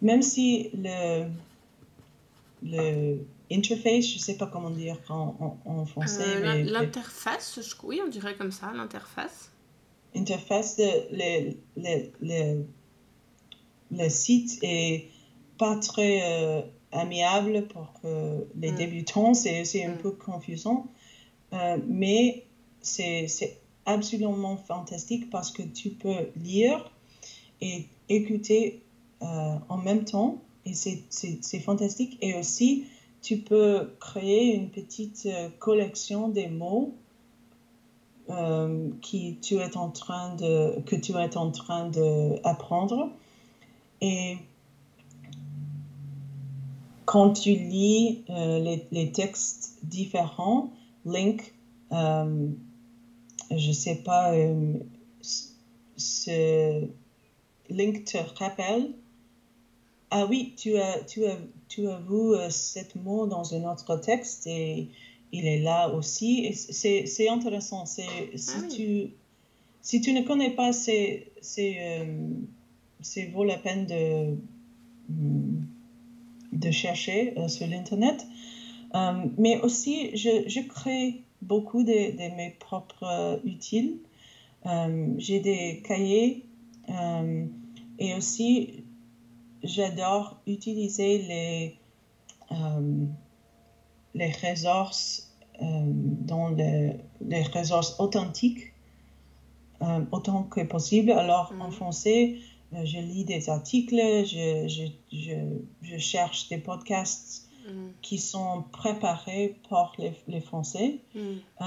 [0.00, 1.28] même si le,
[2.62, 3.18] le
[3.52, 6.22] interface, je ne sais pas comment dire en, en, français.
[6.26, 9.50] Euh, l'interface, oui, on dirait comme ça, l'interface.
[10.14, 12.64] Interface, le, le, le,
[13.90, 15.08] le, site est
[15.58, 18.76] pas très euh, amiable pour les mm.
[18.76, 19.98] débutants, c'est un mm.
[19.98, 20.86] peu confusant,
[21.52, 22.44] euh, mais
[22.80, 26.92] c'est absolument fantastique parce que tu peux lire
[27.60, 28.82] et écouter
[29.20, 32.86] en même temps et c'est fantastique et aussi
[33.22, 36.94] tu peux créer une petite euh, collection des mots
[38.28, 43.10] euh, qui tu es en train de, que tu es en train d'apprendre.
[44.00, 44.38] Et
[47.04, 50.70] quand tu lis euh, les, les, textes différents,
[51.04, 51.54] Link,
[51.90, 52.56] je
[53.50, 54.32] ne sais pas,
[55.96, 56.88] ce
[57.68, 58.92] Link te rappelle
[60.14, 61.38] ah oui, tu as, tu as,
[61.72, 64.88] tu as vu euh, ce mot dans un autre texte et
[65.32, 66.52] il est là aussi.
[66.54, 67.86] C'est intéressant.
[67.86, 69.12] Si, ah tu,
[69.80, 72.28] si tu ne connais pas, c'est euh,
[73.32, 74.36] vaut la peine de,
[75.08, 75.62] mm,
[76.52, 78.26] de chercher euh, sur l'Internet.
[79.38, 83.96] mais aussi, je, je, crée beaucoup de, de mes propres utiles.
[85.16, 86.44] J'ai des cahiers
[87.98, 88.81] et aussi
[89.62, 91.76] j'adore utiliser les,
[92.50, 93.06] euh,
[94.14, 98.72] les ressources, euh, dans les, les ressources authentiques
[99.82, 101.12] euh, autant que possible.
[101.12, 101.72] Alors en mm.
[101.72, 102.36] français,
[102.72, 105.34] je lis des articles, je, je, je,
[105.82, 107.88] je cherche des podcasts mm.
[108.00, 111.64] qui sont préparés par les, les Français, mm.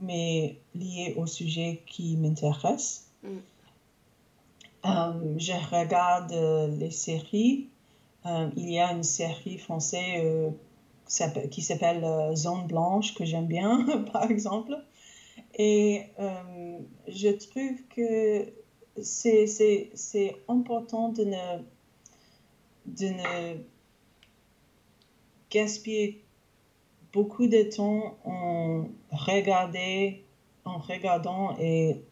[0.00, 3.10] mais liés au sujet qui m'intéresse.
[4.86, 7.68] Euh, je regarde euh, les séries.
[8.24, 10.52] Euh, il y a une série française
[11.50, 14.76] qui s'appelle Zone Blanche que j'aime bien, par exemple.
[15.58, 16.02] Et
[17.08, 18.52] je trouve que
[19.02, 21.58] c'est important de ne,
[22.86, 23.56] de ne
[25.50, 26.24] gaspiller
[27.12, 30.24] beaucoup de temps en, regarder,
[30.64, 32.02] en regardant et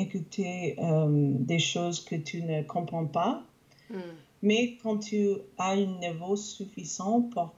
[0.00, 3.42] écouter euh, des choses que tu ne comprends pas.
[3.90, 3.98] Hmm.
[4.42, 7.54] Mais quand tu as un niveau suffisant pour,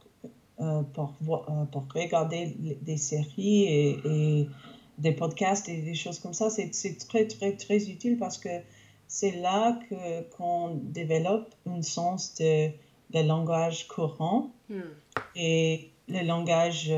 [0.61, 4.49] euh, pour, euh, pour, regarder des séries et,
[4.99, 8.51] des podcasts et des choses comme ça, c'est très, très, très utile parce que
[9.09, 9.79] c'est là
[10.37, 12.69] qu'on développe un sens de,
[13.11, 14.81] de langage courant hmm.
[15.37, 16.93] et le langage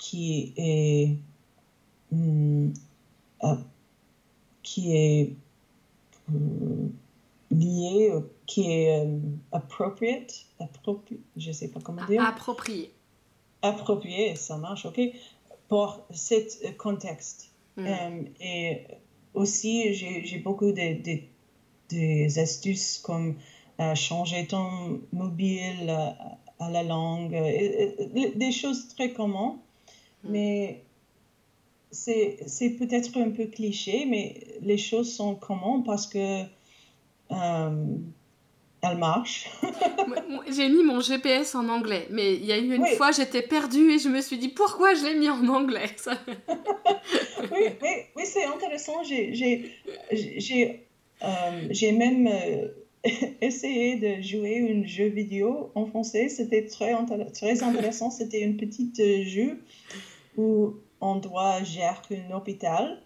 [0.00, 1.16] qui est
[2.10, 2.72] hmm, euh,
[4.62, 5.32] qui est
[6.30, 6.88] euh,
[7.50, 9.06] lié, euh, qui est
[9.52, 12.24] appropriate, appropriate, je sais pas comment dire.
[12.24, 12.92] Approprié.
[13.62, 15.00] Approprié, ça marche, ok,
[15.68, 17.48] pour cet contexte.
[17.76, 17.86] Mm.
[18.40, 18.86] et
[19.32, 21.20] aussi, j'ai beaucoup de, de,
[21.88, 23.36] des astuces comme
[23.94, 25.88] changer ton mobile
[26.58, 29.58] à, la langue, des choses très communes,
[30.24, 30.30] mm.
[30.30, 30.82] mais
[31.90, 36.42] c'est peut-être un peu cliché, mais les choses sont communes parce que
[37.32, 37.84] euh,
[38.82, 39.48] elle marche.
[40.50, 43.92] J'ai mis mon GPS en anglais, mais il y a eu une fois, j'étais perdue
[43.92, 45.90] et je me suis dit pourquoi je l'ai mis en anglais?
[47.52, 47.66] oui,
[48.16, 49.02] oui, c'est intéressant.
[49.02, 50.86] J'ai
[51.22, 52.68] euh, même euh,
[53.40, 56.28] essayé de jouer un jeu vidéo en français.
[56.28, 56.94] C'était très,
[57.32, 58.10] très intéressant.
[58.10, 59.62] C'était une petite euh, jeu
[60.36, 63.02] où on doit gérer un hôpital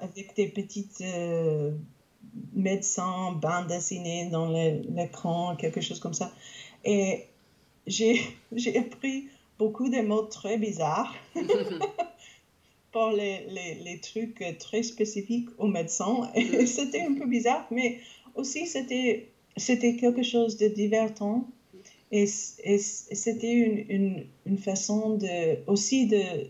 [0.00, 1.02] avec des petites
[2.52, 6.32] médecin, bande dessinée dans l'écran, quelque chose comme ça.
[6.84, 7.24] Et
[7.86, 8.18] j'ai
[8.78, 9.28] appris
[9.58, 11.14] beaucoup de mots très bizarres
[12.92, 16.30] pour les, les, les, trucs très spécifiques aux médecins.
[16.34, 17.98] Et c'était un peu bizarre, mais
[18.34, 19.26] aussi c'était
[19.96, 21.48] quelque chose de divertant.
[22.12, 22.24] Et,
[22.64, 26.48] et c'était une, une, une, façon de, aussi de,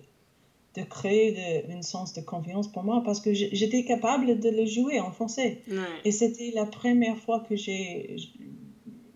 [0.76, 4.66] de créer de, une sens de confiance pour moi parce que j'étais capable de le
[4.66, 5.58] jouer en français.
[6.04, 8.16] Et c'était la première fois que j'ai,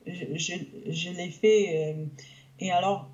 [0.06, 0.54] je,
[0.88, 1.92] je, l'ai fait.
[1.92, 2.04] Euh,
[2.58, 3.08] et alors,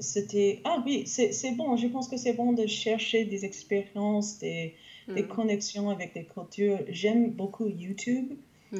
[0.00, 4.74] c'était, ah oui, c'est bon, je pense que c'est bon de chercher des expériences, des,
[5.08, 5.28] des mm.
[5.28, 6.80] connexions avec des cultures.
[6.88, 8.32] J'aime beaucoup YouTube.
[8.72, 8.78] Mm.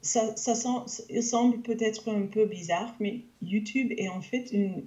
[0.00, 0.84] Ça, ça, ça
[1.22, 4.84] semble peut-être un peu bizarre, mais YouTube est en fait une,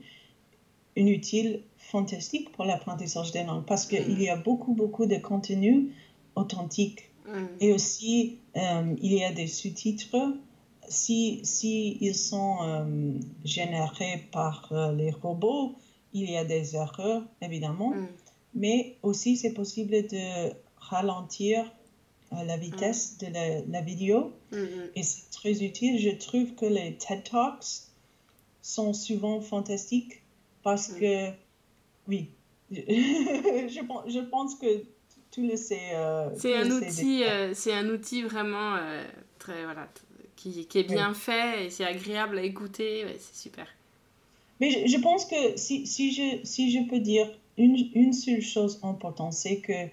[0.96, 4.22] une utile fantastique pour l'apprentissage des langues parce qu'il mm.
[4.22, 5.92] y a beaucoup, beaucoup de contenu
[6.36, 7.12] authentique.
[7.28, 7.46] Mm.
[7.60, 10.34] Et aussi, euh, il y a des sous-titres.
[10.88, 13.14] Si, si ils sont euh,
[13.46, 15.76] générés par euh, les robots,
[16.14, 17.92] il y a des erreurs, évidemment.
[17.92, 18.08] Mm.
[18.54, 21.72] Mais aussi, c'est possible de ralentir
[22.32, 24.32] la vitesse de la, la vidéo.
[24.96, 26.00] Et c'est très utile.
[26.00, 27.90] Je trouve que les TED Talks
[28.62, 30.21] sont souvent fantastiques
[30.64, 31.30] parce que
[32.08, 32.30] oui.
[32.72, 34.84] je, pense que
[35.32, 35.80] tu le sais.
[35.94, 39.04] Euh, c'est un, outil, euh, c'est un outil vraiment euh,
[39.40, 39.88] très, voilà,
[40.36, 43.06] qui, qui est bien fait et c'est agréable à écouter.
[43.20, 43.68] c'est super.
[44.60, 48.80] Mais je, pense que si, si, je, si je peux dire une, une seule chose
[48.84, 49.90] importante, c'est que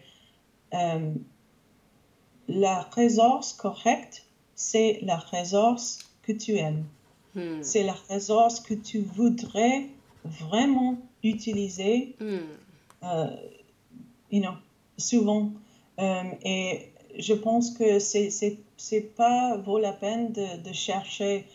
[2.49, 6.85] la ressource correcte, c'est la ressource que tu aimes.
[7.35, 7.63] Hmm.
[7.63, 9.89] C'est la ressource que tu voudrais
[10.29, 12.39] vraiment utiliser, mm.
[13.05, 13.27] euh,
[14.31, 14.55] you know,
[14.97, 15.53] souvent.
[15.99, 21.47] Euh, et je pense que c'est, pas vaut la peine de, de chercher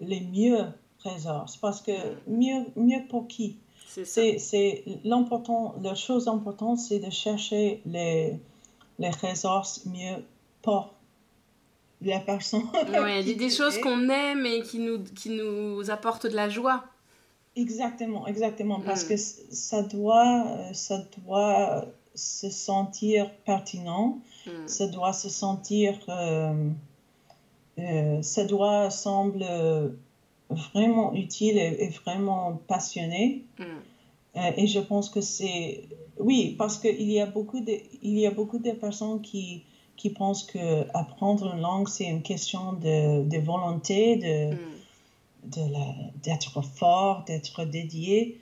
[0.00, 0.64] les mieux
[0.98, 1.46] trésors.
[1.60, 2.38] Parce que hmm.
[2.38, 3.56] mieux, mieux pour qui?
[4.04, 8.34] C'est, c'est l'important, la chose importante, c'est de chercher les,
[8.98, 10.22] les ressources mieux
[10.60, 10.92] pour
[12.02, 12.64] la personne.
[12.90, 16.84] Ouais, des, des choses qu'on aime et qui nous, qui nous apportent de la joie.
[17.56, 19.08] Exactement, exactement, parce mm.
[19.08, 24.50] que ça doit, euh, ça doit se sentir pertinent, mm.
[24.66, 26.68] ça doit se sentir, euh,
[27.78, 29.88] euh, ça doit sembler
[30.50, 33.46] vraiment utile et, vraiment passionné.
[33.58, 34.38] Mm.
[34.58, 35.84] et je pense que c'est,
[36.20, 39.64] oui, parce qu'il y a beaucoup de, il y a beaucoup de personnes qui,
[39.96, 44.58] qui pensent que apprendre une langue c'est une question de, de volonté, de
[46.22, 48.40] d'être fort, d'être dédié.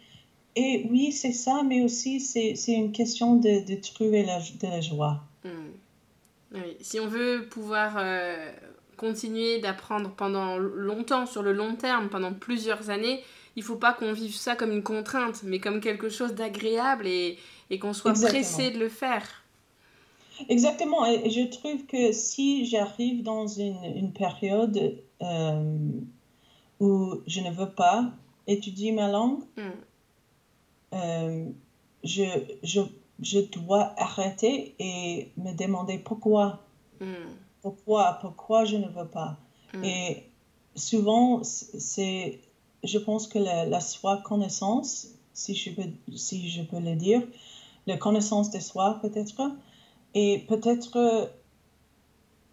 [0.57, 4.81] Et oui, c'est ça, mais aussi c'est une question de, de trouver la, de la
[4.81, 5.23] joie.
[5.45, 6.59] Hmm.
[6.81, 8.53] Si on veut pouvoir euh,
[8.97, 13.21] continuer d'apprendre pendant longtemps, sur le long terme, pendant plusieurs années,
[13.57, 17.39] il faut pas qu'on vive ça comme une contrainte, mais comme quelque chose d'agréable et,
[17.71, 19.43] et qu'on soit pressé de le faire.
[20.49, 25.79] Exactement, et je trouve que si j'arrive dans une, une période euh,
[26.81, 28.11] où je ne veux pas
[28.47, 29.63] étudier ma langue, mm.
[30.95, 31.51] euh,
[32.03, 32.25] je,
[32.63, 32.81] je,
[33.21, 36.61] je, dois arrêter et me demander pourquoi.
[37.01, 37.15] Mm.
[37.63, 39.39] Pourquoi, pourquoi je ne veux pas.
[39.73, 39.85] Mm.
[39.85, 40.23] Et
[40.75, 42.41] souvent, c'est,
[42.83, 47.23] je pense que la, la soi connaissance, si je, peux, si je peux le dire,
[47.87, 49.51] la connaissance de soi peut-être,
[50.15, 51.31] est peut-être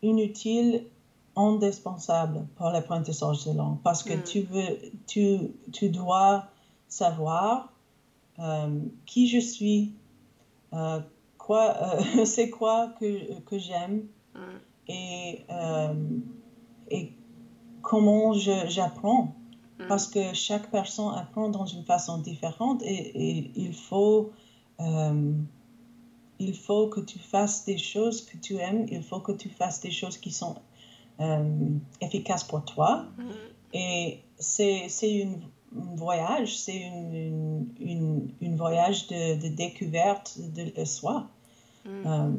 [0.01, 0.85] inutile
[1.35, 4.23] indispensable pour l'apprentissage de langue parce que mm.
[4.23, 4.77] tu, veux,
[5.07, 5.39] tu,
[5.71, 6.45] tu dois
[6.87, 7.71] savoir
[8.39, 9.93] euh, qui je suis,
[10.73, 10.99] euh,
[11.37, 14.39] quoi, euh, c'est quoi que, que j'aime mm.
[14.87, 15.45] et,
[16.89, 17.13] et
[17.81, 19.35] comment j'apprends.
[19.79, 19.87] Mm.
[19.87, 24.31] Parce que chaque personne apprend dans une façon différente et, et il faut
[26.39, 29.79] il faut que tu fasses des choses que tu aimes, il faut que tu fasses
[29.79, 30.55] des choses qui sont
[32.01, 33.05] efficace pour toi.
[33.17, 33.51] Mm-hmm.
[33.73, 34.87] Et c'est
[35.23, 41.27] un voyage, c'est une, une, une, voyage de, de, découverte de, soi,
[41.85, 41.89] mm.
[42.05, 42.29] euh,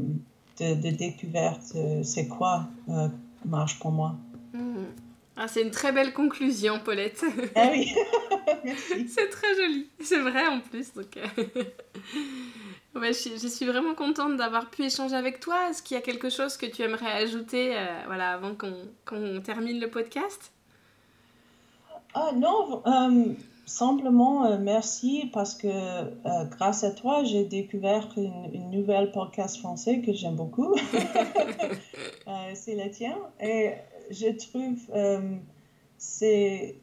[0.61, 2.67] de, de, découverte, euh, c'est quoi
[3.45, 4.17] marche pour moi.
[4.53, 4.85] Mm.
[5.37, 7.25] Ah, c'est une très belle conclusion, Paulette.
[7.55, 7.95] Ah oui,
[8.65, 9.09] merci.
[9.09, 10.93] C'est très joli, c'est vrai en plus.
[10.93, 11.43] Donc, euh,
[12.95, 15.71] ouais, je, je, suis vraiment contente d'avoir pu échanger avec toi.
[15.71, 18.73] Est-ce qu'il y a quelque chose que tu aimerais ajouter euh, voilà, avant qu'on
[19.07, 20.53] qu termine le podcast?
[22.15, 23.33] Ah non, euh,
[23.65, 25.69] simplement euh, merci parce que
[26.51, 30.75] grâce à toi, j'ai découvert une, une, nouvelle podcast français que j'aime beaucoup.
[32.55, 33.17] c'est le tien.
[33.41, 33.73] Et
[34.11, 34.79] je trouve
[35.97, 36.77] c'est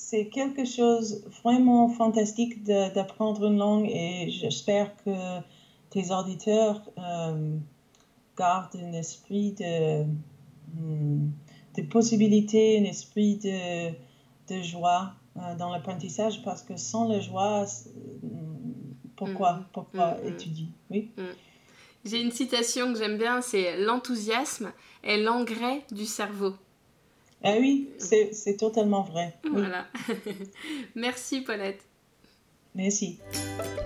[0.00, 5.40] c'est quelque chose vraiment fantastique d'apprendre une langue et j'espère que
[5.90, 7.56] tes auditeurs euh,
[8.36, 10.04] gardent un esprit de,
[10.74, 11.28] hmm,
[11.76, 13.90] de possibilité, un esprit de,
[14.52, 17.66] de joie euh, dans l'apprentissage parce que sans la joie,
[19.16, 20.68] pourquoi, mmh, pourquoi mmh, étudier?
[20.90, 21.10] Oui.
[21.16, 21.22] Mmh.
[22.06, 24.72] J'ai une citation que j'aime bien, c'est l'enthousiasme
[25.04, 26.54] est l'engrais du cerveau.
[27.42, 29.34] Ah oui, c'est totalement vrai.
[29.50, 29.86] Voilà.
[30.94, 31.80] Merci Paulette.
[32.74, 33.18] Merci.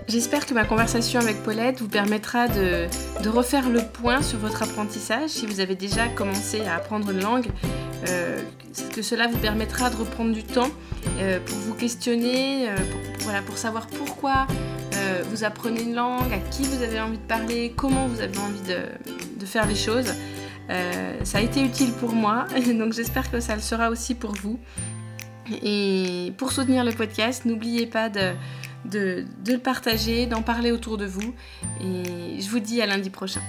[0.07, 2.85] J'espère que ma conversation avec Paulette vous permettra de,
[3.23, 7.21] de, refaire le point sur votre apprentissage si vous avez déjà commencé à apprendre une
[7.21, 7.47] langue,
[8.09, 8.39] euh,
[8.93, 10.69] que cela vous permettra de reprendre du temps
[11.17, 14.45] euh, pour vous questionner, euh, pour, voilà, pour savoir pourquoi
[14.93, 18.37] euh, vous apprenez une langue, à qui vous avez envie de parler, comment vous avez
[18.37, 20.13] envie de, de faire les choses.
[20.69, 22.47] Euh, ça a été utile pour moi,
[22.77, 24.59] donc j'espère que ça le sera aussi pour vous.
[25.61, 28.33] Et pour soutenir le podcast, n'oubliez pas de,
[28.91, 31.35] le partager, d'en parler autour de vous.
[31.81, 33.41] Et je vous dis à lundi prochain.